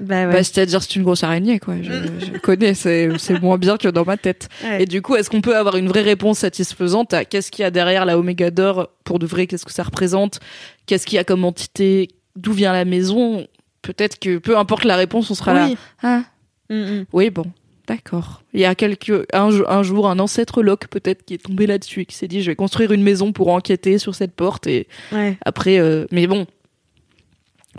[0.01, 0.33] Bah ouais.
[0.33, 1.75] bah, c'est-à-dire c'est une grosse araignée, quoi.
[1.83, 1.93] Je,
[2.33, 3.09] je connais, c'est
[3.43, 4.49] moins bien que dans ma tête.
[4.65, 4.83] Ouais.
[4.83, 7.67] Et du coup, est-ce qu'on peut avoir une vraie réponse satisfaisante à qu'est-ce qu'il y
[7.67, 9.47] a derrière la Oméga d'or pour de vrai?
[9.47, 10.41] Qu'est-ce que ça représente?
[10.87, 12.09] Qu'est-ce qu'il y a comme entité?
[12.37, 13.47] D'où vient la maison?
[13.83, 15.67] Peut-être que peu importe la réponse, on sera là.
[15.69, 15.77] Oui.
[16.03, 16.23] Ah,
[16.71, 17.05] Mm, mm.
[17.13, 17.47] oui, bon,
[17.89, 18.43] d'accord.
[18.55, 21.67] Il y a quelques un, jo- un jour un ancêtre Locke peut-être qui est tombé
[21.67, 24.69] là-dessus et qui s'est dit je vais construire une maison pour enquêter sur cette porte
[24.69, 25.37] et Ouais.
[25.45, 26.47] après, euh, mais bon.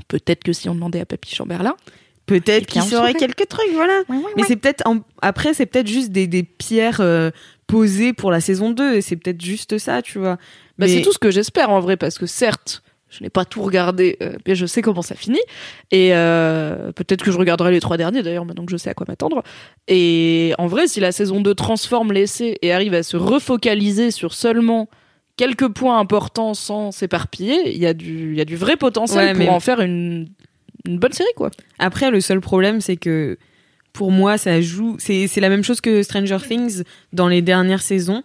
[0.08, 1.76] Peut-être que si on demandait à Papy Chamberlain,
[2.26, 4.02] Peut-être qu'il saurait quelques trucs, voilà.
[4.38, 7.32] Mais c'est peut-être en- après c'est peut-être juste des, des pierres euh,
[7.68, 10.36] posées pour la saison 2 et c'est peut-être juste ça, tu vois.
[10.36, 10.40] Bah,
[10.80, 13.62] Mais- C'est tout ce que j'espère en vrai, parce que certes, je n'ai pas tout
[13.62, 15.42] regardé, euh, mais je sais comment ça finit.
[15.92, 18.94] Et euh, peut-être que je regarderai les trois derniers d'ailleurs, maintenant que je sais à
[18.94, 19.44] quoi m'attendre.
[19.90, 24.34] Et en vrai, si la saison 2 transforme l'essai et arrive à se refocaliser sur
[24.34, 24.88] seulement
[25.38, 29.26] quelques points importants sans s'éparpiller, il y, a du- il y a du vrai potentiel
[29.26, 30.28] Ouais, pour mais- en faire une,
[30.86, 31.52] une bonne série, quoi.
[31.80, 33.38] Après, le seul problème, c'est que
[33.94, 34.96] pour moi, ça joue.
[35.00, 38.24] C'est la même chose que Stranger Things dans les dernières saisons,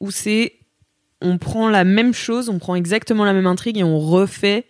[0.00, 0.52] où c'est.
[1.22, 4.66] On prend la même chose, on prend exactement la même intrigue et on refait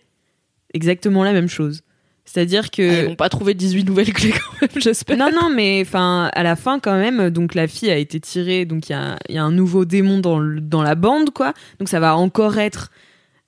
[0.73, 1.81] exactement la même chose.
[2.23, 3.05] C'est-à-dire Ah, Ils que.
[3.07, 5.17] vont pas trouver 18 nouvelles clés quand même, j'espère.
[5.17, 8.65] non, non, mais enfin, à la fin, quand même, donc la fille a été tirée,
[8.65, 11.53] donc il y a, y a un nouveau démon dans, le- dans la bande, quoi.
[11.79, 12.91] Donc ça va encore être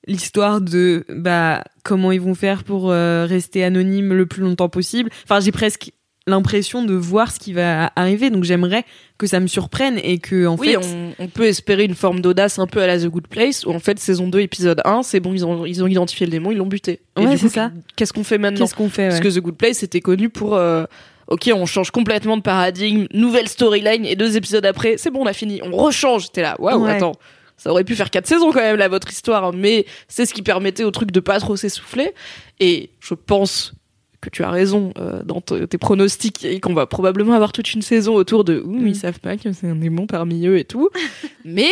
[0.10, 5.10] l'histoire de bah comment ils vont faire pour euh, rester anonymes le plus longtemps possible.
[5.24, 5.92] Enfin, j'ai presque
[6.28, 8.84] l'impression de voir ce qui va arriver, donc j'aimerais
[9.18, 12.20] que ça me surprenne et que en oui, fait, on, on peut espérer une forme
[12.22, 15.02] d'audace un peu à la The Good Place, où en fait, saison 2, épisode 1,
[15.04, 17.00] c'est bon, ils ont, ils ont identifié le démon, ils l'ont buté.
[17.20, 17.72] Et Ouais, c'est ça.
[17.96, 20.56] Qu'est-ce qu'on fait maintenant qu'est-ce qu'on fait Parce que The Good Place était connu pour...
[20.56, 20.84] euh,
[21.30, 25.26] ok, on change complètement de paradigme, nouvelle storyline, et deux épisodes après, c'est bon, on
[25.28, 25.62] a fini.
[25.64, 26.32] On rechange.
[26.32, 26.92] T'es là, waouh, Ouais.
[26.92, 27.14] attends.
[27.60, 29.54] Ça aurait pu faire quatre saisons quand même, là, votre histoire.
[29.54, 32.14] Mais c'est ce qui permettait au truc de pas trop s'essouffler.
[32.60, 33.74] Et je pense
[34.22, 37.82] que tu as raison euh, dans tes pronostics et qu'on va probablement avoir toute une
[37.82, 38.88] saison autour de ouh, Mm.
[38.88, 40.90] ils savent pas que c'est un démon parmi eux et tout.
[41.46, 41.70] Mais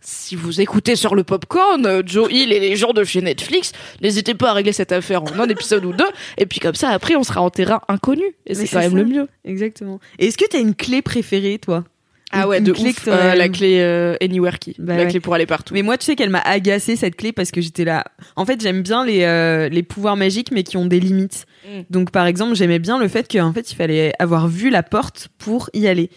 [0.00, 3.72] si vous écoutez sur le popcorn, euh, Joe Hill et les gens de chez Netflix,
[4.02, 6.08] n'hésitez pas à régler cette affaire en un épisode ou deux.
[6.38, 8.24] Et puis comme ça, après, on sera en terrain inconnu.
[8.46, 8.96] Et c'est quand même ça.
[8.96, 9.28] le mieux.
[9.44, 10.00] Exactement.
[10.18, 11.84] Et est-ce que t'as une clé préférée, toi?
[12.32, 13.04] Ah ouais, de clé ouf.
[13.04, 14.74] que Euh, la clé euh, Anywhere Key.
[14.78, 15.10] Bah la ouais.
[15.10, 15.74] clé pour aller partout.
[15.74, 18.04] Mais moi, tu sais qu'elle m'a agacé cette clé parce que j'étais là.
[18.36, 21.46] En fait, j'aime bien les, euh, les pouvoirs magiques, mais qui ont des limites.
[21.66, 21.80] Mm.
[21.90, 25.28] Donc, par exemple, j'aimais bien le fait qu'en fait, il fallait avoir vu la porte
[25.38, 26.10] pour y aller.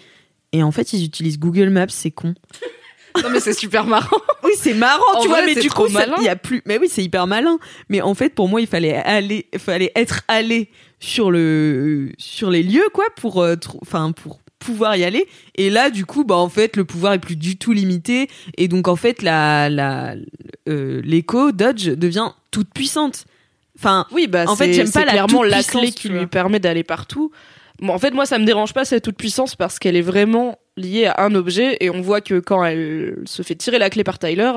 [0.52, 2.36] Et en fait, ils utilisent Google Maps, c'est con.
[3.24, 4.18] non mais c'est super marrant.
[4.44, 6.62] Oui, c'est marrant, En tu vois, mais du coup, il y a plus.
[6.66, 7.58] Mais oui, c'est hyper malin.
[7.88, 12.62] Mais en fait, pour moi, il fallait aller, fallait être allé sur le, sur les
[12.62, 13.46] lieux, quoi, pour,
[13.82, 15.28] enfin, pour pouvoir y aller.
[15.56, 18.30] Et là, du coup, bah, en fait, le pouvoir est plus du tout limité.
[18.58, 20.16] Et donc, en fait, la, la,
[20.70, 23.26] euh, l'écho Dodge devient toute puissante.
[23.78, 26.28] Enfin, Oui, bah En fait, c'est- j'aime pas la clairement la toute-puissance, clé qui lui
[26.28, 27.32] permet d'aller partout.
[27.80, 30.58] Bon, en fait, moi, ça me dérange pas cette toute puissance parce qu'elle est vraiment
[30.78, 34.04] liée à un objet et on voit que quand elle se fait tirer la clé
[34.04, 34.52] par Tyler,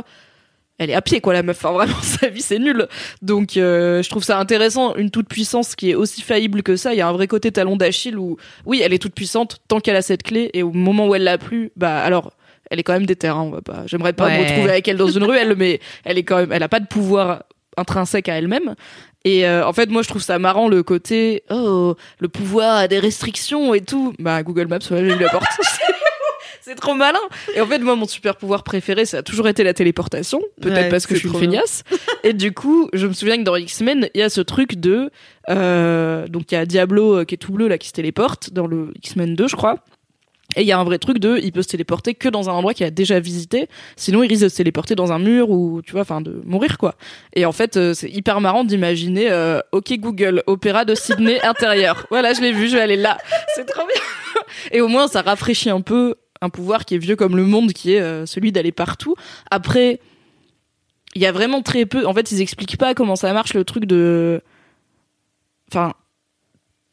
[0.78, 1.64] elle est à pied quoi la meuf.
[1.64, 2.86] Enfin vraiment sa vie c'est nul.
[3.22, 6.94] Donc euh, je trouve ça intéressant une toute puissance qui est aussi faillible que ça.
[6.94, 9.80] Il y a un vrai côté talon d'Achille où oui elle est toute puissante tant
[9.80, 12.32] qu'elle a cette clé et au moment où elle l'a plus bah alors
[12.70, 13.36] elle est quand même déterre.
[13.36, 13.82] Hein, on va pas.
[13.86, 16.62] J'aimerais pas me retrouver avec elle dans une ruelle mais elle est quand même elle
[16.62, 17.44] a pas de pouvoir
[17.76, 18.74] intrinsèque à elle-même.
[19.24, 22.88] Et euh, en fait, moi, je trouve ça marrant le côté oh le pouvoir a
[22.88, 24.14] des restrictions et tout.
[24.20, 25.46] Bah Google Maps, ouais, j'ai eu la porte.
[26.68, 27.20] C'est trop malin.
[27.54, 30.40] Et en fait, moi, mon super pouvoir préféré, ça a toujours été la téléportation.
[30.60, 31.84] Peut-être Ouais, parce que je suis une feignasse.
[32.24, 35.12] Et du coup, je me souviens que dans X-Men, il y a ce truc de,
[35.48, 38.50] euh, donc il y a Diablo euh, qui est tout bleu là qui se téléporte
[38.52, 39.76] dans le X-Men 2, je crois.
[40.56, 42.52] Et il y a un vrai truc de, il peut se téléporter que dans un
[42.52, 43.68] endroit qu'il a déjà visité.
[43.94, 46.78] Sinon, il risque de se téléporter dans un mur ou, tu vois, enfin, de mourir,
[46.78, 46.96] quoi.
[47.34, 52.06] Et en fait, euh, c'est hyper marrant d'imaginer, euh, OK Google, opéra de Sydney intérieur.
[52.10, 53.18] Voilà, je l'ai vu, je vais aller là.
[53.54, 54.42] C'est trop bien.
[54.72, 57.72] Et au moins, ça rafraîchit un peu un pouvoir qui est vieux comme le monde,
[57.72, 59.14] qui est euh, celui d'aller partout.
[59.50, 60.00] Après,
[61.14, 62.06] il y a vraiment très peu.
[62.06, 64.40] En fait, ils expliquent pas comment ça marche le truc de.
[65.70, 65.92] Enfin,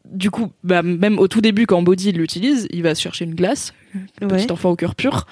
[0.06, 3.36] du coup, bah, même au tout début, quand Body l'utilise, il va se chercher une
[3.36, 3.74] glace,
[4.22, 4.28] Ouais.
[4.28, 5.26] petit enfant au cœur pur.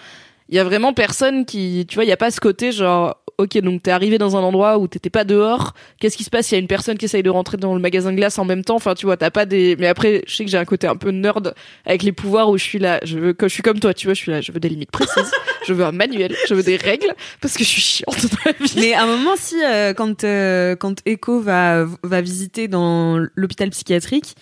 [0.49, 3.20] Il y a vraiment personne qui, tu vois, il y a pas ce côté genre,
[3.41, 5.73] ok, donc t'es arrivé dans un endroit où t'étais pas dehors.
[5.99, 6.51] Qu'est-ce qui se passe?
[6.51, 8.45] Il y a une personne qui essaye de rentrer dans le magasin de glace en
[8.45, 8.75] même temps.
[8.75, 9.75] Enfin, tu vois, t'as pas des.
[9.79, 11.53] Mais après, je sais que j'ai un côté un peu nerd
[11.85, 12.99] avec les pouvoirs où je suis là.
[13.03, 14.41] Je veux, que je suis comme toi, tu vois, je suis là.
[14.41, 15.31] Je veux des limites précises.
[15.67, 16.35] je veux un manuel.
[16.47, 18.73] Je veux des règles parce que je suis chiante dans la vie.
[18.77, 23.69] Mais à un moment, si euh, quand euh, quand Echo va va visiter dans l'hôpital
[23.69, 24.35] psychiatrique,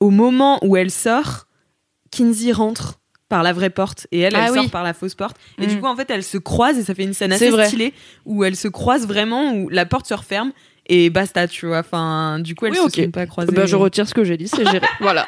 [0.00, 1.46] au moment où elle sort,
[2.10, 4.68] Kinsey rentre par la vraie porte et elle, elle Ah sort oui.
[4.68, 5.36] par la fausse porte.
[5.58, 5.68] Et Mm.
[5.68, 7.66] du coup, en fait, elles se croisent et ça fait une scène assez vrai.
[7.66, 7.92] stylée
[8.24, 10.52] où elles se croisent vraiment, où la porte se referme
[10.88, 11.80] et basta, tu vois.
[11.80, 13.52] Enfin, du coup, elles Oui, se sont pas croisées.
[13.52, 14.86] Bah, je retire ce que j'ai dit, c'est géré.
[15.00, 15.26] voilà.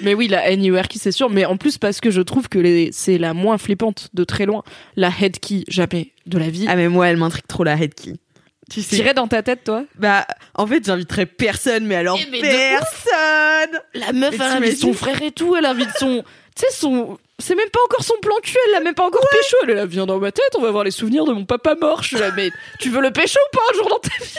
[0.00, 1.30] Mais oui, la Anywhere key, c'est sûr.
[1.30, 4.46] Mais en plus, parce que je trouve que les- c'est la moins flippante de très
[4.46, 4.62] loin.
[4.96, 6.66] La head key, jamais de la vie.
[6.68, 8.14] Ah mais moi, elle m'intrigue trop la head key.
[8.70, 8.96] Tu sais.
[8.96, 9.84] Tirais dans ta tête, toi?
[9.98, 13.80] Bah, en fait, j'inviterais personne, mais alors Eh, mais personne.
[13.94, 15.54] La meuf, elle invite son frère et tout.
[15.56, 16.24] Elle invite son.
[16.56, 17.18] Tu sais, son.
[17.38, 19.56] C'est même pas encore son plan cul, elle l'a même pas encore pécho.
[19.64, 21.74] Elle est là, viens dans ma tête, on va voir les souvenirs de mon papa
[21.74, 22.02] mort.
[22.02, 24.38] Je suis là, mais tu veux le pécho ou pas un jour dans ta vie?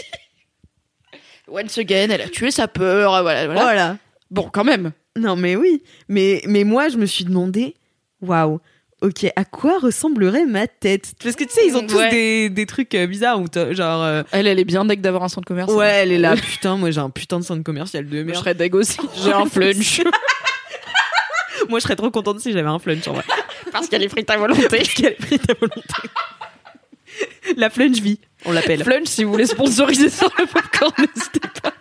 [1.49, 3.61] Once again, elle a tué sa peur, voilà, voilà.
[3.64, 3.97] Voilà.
[4.32, 4.91] Bon, quand même.
[5.18, 5.84] Non, mais oui.
[6.07, 7.76] Mais, mais moi, je me suis demandé,
[8.22, 8.59] waouh,
[9.01, 11.11] ok, à quoi ressemblerait ma tête?
[11.22, 12.09] Parce que tu sais, ils ont tous Ouais.
[12.09, 14.01] des, des trucs euh, bizarres où genre.
[14.03, 15.78] euh, Elle, elle est bien deg d'avoir un centre commercial.
[15.78, 18.26] ouais, elle est là, putain, moi j'ai un putain de centre commercial de Mais je
[18.26, 18.38] merde.
[18.39, 18.97] serais deg aussi.
[19.24, 20.01] J'ai un flunch.
[21.70, 23.24] Moi, je serais trop contente si j'avais un flunch en vrai.
[23.72, 24.68] Parce qu'elle est frite à volonté.
[24.95, 25.82] Quelle frite à volonté.
[27.57, 28.84] La flunch vie, on l'appelle.
[28.84, 31.74] Flunch, si vous voulez sponsoriser sur le popcorn, n'hésitez pas.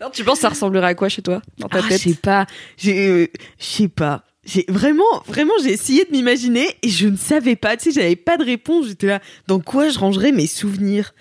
[0.00, 2.08] Non, tu penses que ça ressemblerait à quoi chez toi Dans ta Ah, tête je
[2.10, 2.46] sais pas.
[2.86, 3.26] Euh,
[3.58, 4.24] je sais pas.
[4.44, 7.76] J'ai vraiment, vraiment, j'ai essayé de m'imaginer et je ne savais pas.
[7.76, 8.86] Tu sais, j'avais pas de réponse.
[8.88, 9.20] J'étais là.
[9.46, 11.12] Dans quoi je rangerais mes souvenirs?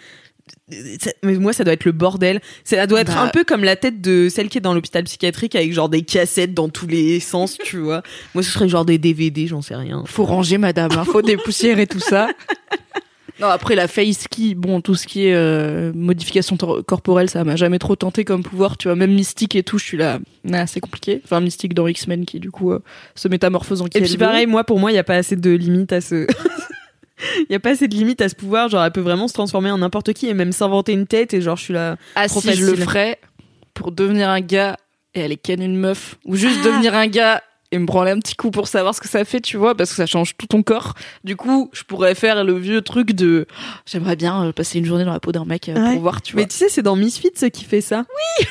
[1.24, 2.42] Mais moi, ça doit être le bordel.
[2.64, 3.22] Ça doit être Bah.
[3.22, 6.02] un peu comme la tête de celle qui est dans l'hôpital psychiatrique avec genre des
[6.04, 8.04] cassettes dans tous les sens, tu vois.
[8.36, 10.04] Moi, ce serait genre des DVD, j'en sais rien.
[10.06, 10.92] Faut ranger, madame.
[10.94, 11.04] hein.
[11.06, 12.30] Faut dépoussiérer tout ça.
[13.42, 17.56] Non, après la face key, bon, tout ce qui est euh, modification corporelle, ça m'a
[17.56, 18.76] jamais trop tenté comme pouvoir.
[18.76, 21.22] Tu vois, même mystique et tout, je suis là, nah, c'est compliqué.
[21.24, 22.80] Enfin, mystique dans X-Men qui, du coup, euh,
[23.16, 25.52] se métamorphose en Et puis pareil, moi, pour moi, il y a pas assez de
[25.52, 26.28] limites à ce.
[27.42, 28.70] Il y a pas assez de limites à ce pouvoir.
[28.70, 31.34] Genre, elle peut vraiment se transformer en n'importe qui et même s'inventer une tête.
[31.34, 31.98] Et genre, je suis là.
[32.16, 33.20] Ah, trop si je le ferais
[33.74, 34.78] pour devenir un gars
[35.16, 37.42] et aller ken une meuf, ou juste devenir un gars
[37.72, 39.92] et me branler un petit coup pour savoir ce que ça fait, tu vois, parce
[39.92, 40.94] que ça change tout ton corps.
[41.24, 43.54] Du coup, je pourrais faire le vieux truc de oh,
[43.86, 45.94] j'aimerais bien euh, passer une journée dans la peau d'un mec euh, Ouais.
[45.94, 46.42] pour voir, tu vois.
[46.42, 48.06] Mais tu sais, c'est dans Misfits qui fait ça.
[48.40, 48.46] Oui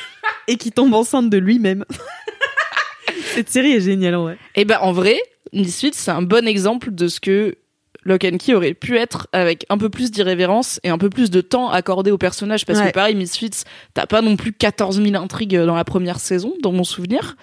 [0.47, 1.85] Et qui tombe enceinte de lui-même.
[3.35, 4.37] Cette série est géniale, en vrai.
[4.55, 5.19] Et ben en vrai,
[5.53, 7.55] Misfits, c'est un bon exemple de ce que
[8.03, 11.29] Lock and Key aurait pu être avec un peu plus d'irrévérence et un peu plus
[11.31, 12.65] de temps accordé au personnage.
[12.65, 12.87] Parce Ouais.
[12.87, 16.71] que pareil, Misfits, t'as pas non plus 14 000 intrigues dans la première saison, dans
[16.71, 17.35] mon souvenir.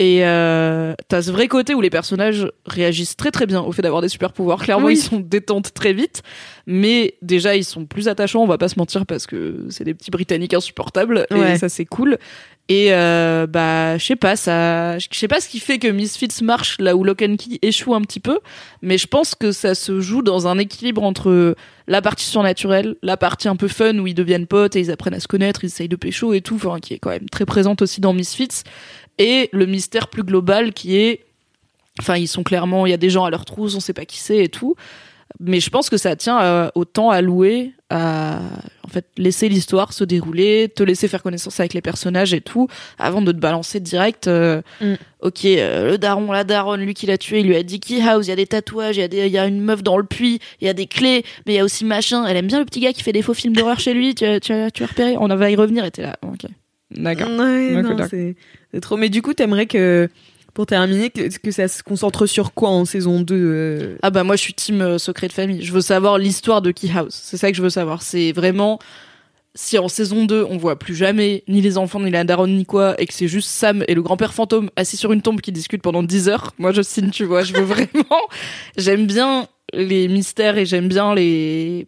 [0.00, 3.82] Et euh, t'as ce vrai côté où les personnages réagissent très très bien au fait
[3.82, 4.62] d'avoir des super pouvoirs.
[4.62, 4.94] Clairement, Oui.
[4.94, 6.22] ils sont détentes très vite,
[6.66, 8.42] mais déjà ils sont plus attachants.
[8.42, 11.54] On va pas se mentir parce que c'est des petits Britanniques insupportables Ouais.
[11.54, 12.16] et ça c'est cool.
[12.70, 16.44] Et euh, bah je sais pas ça, je sais pas ce qui fait que Misfits
[16.44, 18.38] marche là où Lock and Key échoue un petit peu,
[18.82, 21.56] mais je pense que ça se joue dans un équilibre entre
[21.88, 25.14] la partie surnaturelle, la partie un peu fun où ils deviennent potes et ils apprennent
[25.14, 27.46] à se connaître, ils essayent de pécho et tout, enfin qui est quand même très
[27.46, 28.62] présente aussi dans Misfits,
[29.18, 31.24] et le mystère plus global qui est,
[32.00, 34.04] enfin ils sont clairement, il y a des gens à leur trousse, on sait pas
[34.04, 34.74] qui c'est et tout.
[35.40, 38.40] Mais je pense que ça tient euh, au temps alloué à
[38.82, 42.66] en fait laisser l'histoire se dérouler, te laisser faire connaissance avec les personnages et tout,
[42.98, 44.26] avant de te balancer direct.
[44.26, 44.94] euh, Mm.
[45.20, 48.00] Ok, euh, le daron, la daronne, lui qui l'a tué, il lui a dit Key
[48.00, 49.98] House, il y a des tatouages, il y a des, y a une meuf dans
[49.98, 52.24] le puits, il y a des clés, mais il y a aussi machin.
[52.24, 54.14] Elle aime bien le petit gars qui fait des faux films d'horreur chez lui.
[54.14, 55.16] Tu as, tu as, tu as repéré?
[55.18, 55.84] On va y revenir.
[55.84, 56.16] Et t'es là.
[56.22, 56.48] Ok.
[56.90, 57.28] D'accord.
[57.28, 57.82] Ouais.
[58.72, 58.96] C'est trop.
[58.96, 60.08] Mais du coup, t'aimerais que,
[60.54, 64.24] pour terminer, que, que ça se concentre sur quoi en saison 2 euh, Ah bah
[64.24, 65.62] moi je suis team euh, secret de famille.
[65.62, 67.18] Je veux savoir l'histoire de Key House.
[67.22, 68.02] C'est ça que je veux savoir.
[68.02, 68.78] C'est vraiment
[69.54, 72.64] si en saison 2 on voit plus jamais ni les enfants ni la daronne ni
[72.64, 75.50] quoi et que c'est juste Sam et le grand-père fantôme assis sur une tombe qui
[75.50, 77.42] discutent pendant 10 heures, moi je signe, tu vois.
[77.42, 78.20] Je veux vraiment
[78.76, 81.86] j'aime bien les mystères et j'aime bien les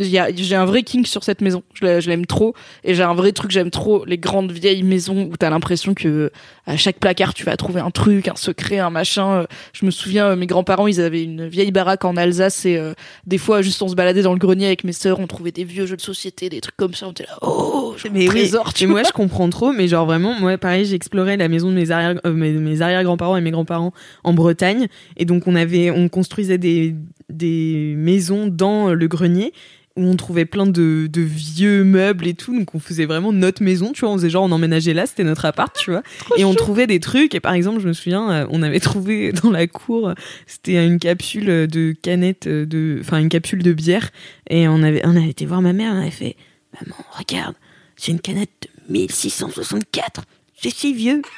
[0.00, 1.62] j'ai un vrai kink sur cette maison.
[1.74, 2.54] Je la- je l'aime trop.
[2.84, 6.30] Et j'ai un vrai truc, j'aime trop les grandes vieilles maisons où t'as l'impression que
[6.66, 9.46] à chaque placard tu vas trouver un truc, un secret, un machin.
[9.72, 12.94] Je me souviens, euh, mes grands-parents, ils avaient une vieille baraque en Alsace et euh,
[13.26, 15.64] des fois, juste on se baladait dans le grenier avec mes sœurs, on trouvait des
[15.64, 17.06] vieux jeux de société, des trucs comme ça.
[17.08, 20.06] On était là, oh, Mais oui, trésor, tu mais moi je comprends trop, mais genre
[20.06, 23.40] vraiment, moi pareil, j'ai exploré la maison de mes arrière, euh, mes, mes arrière-grands-parents et
[23.40, 23.92] mes grands-parents
[24.24, 24.86] en Bretagne,
[25.16, 26.94] et donc on avait, on construisait des
[27.28, 29.52] des maisons dans le grenier
[29.96, 33.62] où on trouvait plein de, de vieux meubles et tout, donc on faisait vraiment notre
[33.62, 36.02] maison, tu vois, on faisait genre on emménageait là, c'était notre appart, tu vois,
[36.36, 39.32] et on trouvait des trucs, et par exemple je me souviens, euh, on avait trouvé
[39.32, 40.14] dans la cour,
[40.46, 44.10] c'était une capsule de canette de, enfin une capsule de bière,
[44.48, 46.36] et on avait, on avait été voir ma mère, on avait fait,
[46.80, 47.54] maman regarde.
[47.96, 50.22] C'est une canette de 1664.
[50.56, 51.20] C'est si vieux.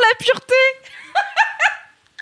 [0.00, 0.54] la pureté.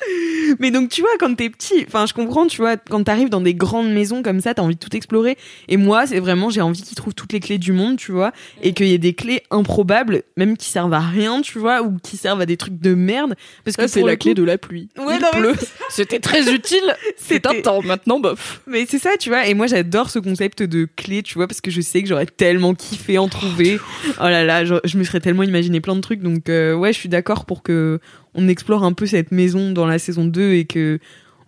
[0.59, 3.41] Mais donc, tu vois, quand t'es petit, enfin, je comprends, tu vois, quand t'arrives dans
[3.41, 5.37] des grandes maisons comme ça, t'as envie de tout explorer.
[5.69, 8.33] Et moi, c'est vraiment, j'ai envie qu'ils trouvent toutes les clés du monde, tu vois,
[8.63, 11.97] et qu'il y ait des clés improbables, même qui servent à rien, tu vois, ou
[12.03, 13.35] qui servent à des trucs de merde.
[13.65, 14.89] Parce Ça, que c'est la clé de la pluie.
[14.99, 15.55] Ouais, Il pleut.
[15.91, 16.95] C'était très utile.
[17.17, 17.81] C'est un temps.
[17.83, 18.61] Maintenant, bof.
[18.67, 19.47] Mais c'est ça, tu vois.
[19.47, 22.27] Et moi, j'adore ce concept de clé, tu vois, parce que je sais que j'aurais
[22.27, 23.79] tellement kiffé en trouver.
[24.21, 26.21] Oh là là, je, je me serais tellement imaginé plein de trucs.
[26.21, 28.01] Donc, euh, ouais, je suis d'accord pour que
[28.35, 30.99] on explore un peu cette maison dans la saison 2 et que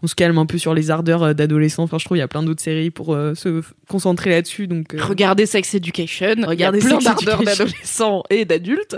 [0.02, 1.82] on se calme un peu sur les ardeurs euh, d'adolescents.
[1.84, 4.66] Enfin, je trouve il y a plein d'autres séries pour euh, se concentrer là-dessus.
[4.66, 6.36] Donc, euh, Regardez Sex Education.
[6.44, 8.96] Regardez plein d'ardeurs d'adolescents et d'adultes.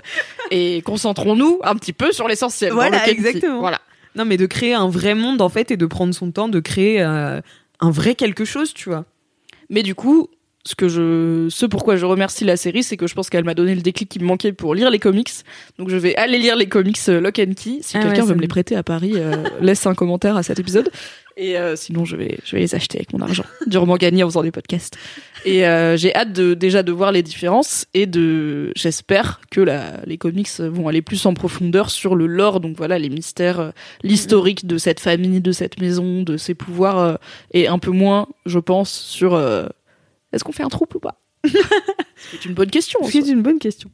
[0.51, 2.73] et concentrons-nous un petit peu sur l'essentiel.
[2.73, 3.61] Voilà, exactement.
[3.61, 3.81] Voilà.
[4.17, 6.61] non, mais de créer un vrai monde en fait et de prendre son temps de
[6.61, 7.41] créer euh,
[7.81, 9.05] un vrai quelque chose, tu vois.
[9.71, 10.29] Mais du coup,
[10.65, 13.55] ce que je, ce pourquoi je remercie la série, c'est que je pense qu'elle m'a
[13.55, 15.31] donné le déclic qui me manquait pour lire les comics.
[15.79, 17.79] Donc je vais aller lire les comics euh, Lock and Key.
[17.81, 20.43] Si Ah quelqu'un ouais, veut me les prêter à Paris, euh, laisse un commentaire à
[20.43, 20.91] cet épisode.
[21.39, 24.29] Et euh, sinon, je vais, je vais les acheter avec mon argent, durement gagné en
[24.29, 24.99] faisant des podcasts.
[25.45, 30.01] Et euh, j'ai hâte de déjà de voir les différences et de, j'espère que la,
[30.05, 32.59] les comics vont aller plus en profondeur sur le lore.
[32.59, 37.21] Donc voilà, les mystères, l'historique de cette famille, de cette maison, de ses pouvoirs,
[37.55, 39.41] et un peu moins, je pense, sur
[40.33, 41.21] est-ce qu'on fait un troupe ou pas
[42.31, 43.01] C'est une bonne question.
[43.05, 43.91] C'est une bonne question.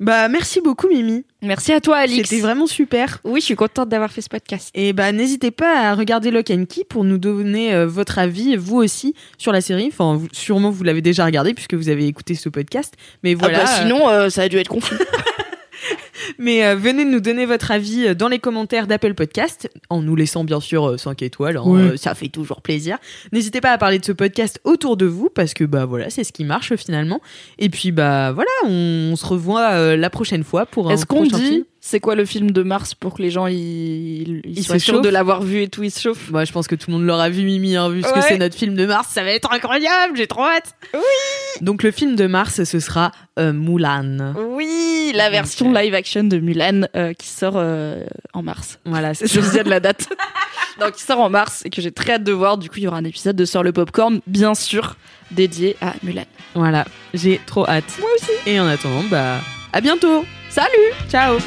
[0.00, 1.24] Bah, merci beaucoup, Mimi.
[1.40, 2.28] Merci à toi, Alix.
[2.28, 3.20] C'était vraiment super.
[3.24, 4.68] Oui, je suis contente d'avoir fait ce podcast.
[4.74, 8.54] Et bah n'hésitez pas à regarder Lock and Key pour nous donner euh, votre avis,
[8.56, 9.88] vous aussi, sur la série.
[9.90, 12.92] Enfin, vous- sûrement vous l'avez déjà regardé puisque vous avez écouté ce podcast.
[13.22, 13.60] Mais voilà.
[13.62, 14.94] Ah bah, sinon, euh, ça a dû être confus.
[16.38, 20.16] Mais euh, venez nous donner votre avis euh, dans les commentaires d'Apple Podcast, en nous
[20.16, 21.80] laissant bien sûr 5 étoiles, hein, Oui.
[21.82, 22.98] euh, ça fait toujours plaisir.
[23.32, 26.24] N'hésitez pas à parler de ce podcast autour de vous, parce que bah voilà, c'est
[26.24, 27.20] ce qui marche finalement.
[27.58, 31.06] Et puis bah voilà, on, on se revoit euh, la prochaine fois pour un Est-ce
[31.06, 31.64] qu'on prochain dit film.
[31.84, 35.00] C'est quoi le film de Mars pour que les gens ils, ils Ils soient sûrs
[35.00, 37.04] de l'avoir vu et tout, ils se chauffent Moi, je pense que tout le monde
[37.06, 39.08] l'aura vu, Mimi, hein, vu ce que c'est notre film de mars.
[39.10, 40.76] Ça va être incroyable, j'ai trop hâte.
[40.94, 41.00] Oui.
[41.60, 43.10] Donc, le film de mars, ce sera
[43.40, 44.32] euh, Moulin.
[44.54, 48.78] Oui, la Donc, version euh, live action de Mulan euh, qui sort euh, en mars.
[48.84, 49.40] Voilà, c'est Je ça.
[49.40, 50.08] disais de la date.
[50.80, 52.58] Donc, qui sort en mars et que j'ai très hâte de voir.
[52.58, 54.94] Du coup, il y aura un épisode de Sort le Popcorn, bien sûr,
[55.32, 56.26] dédié à Mulan.
[56.54, 57.98] Voilà, j'ai trop hâte.
[57.98, 58.30] Moi aussi.
[58.46, 59.38] Et en attendant, bah,
[59.72, 60.24] à bientôt.
[60.48, 61.38] Salut Ciao.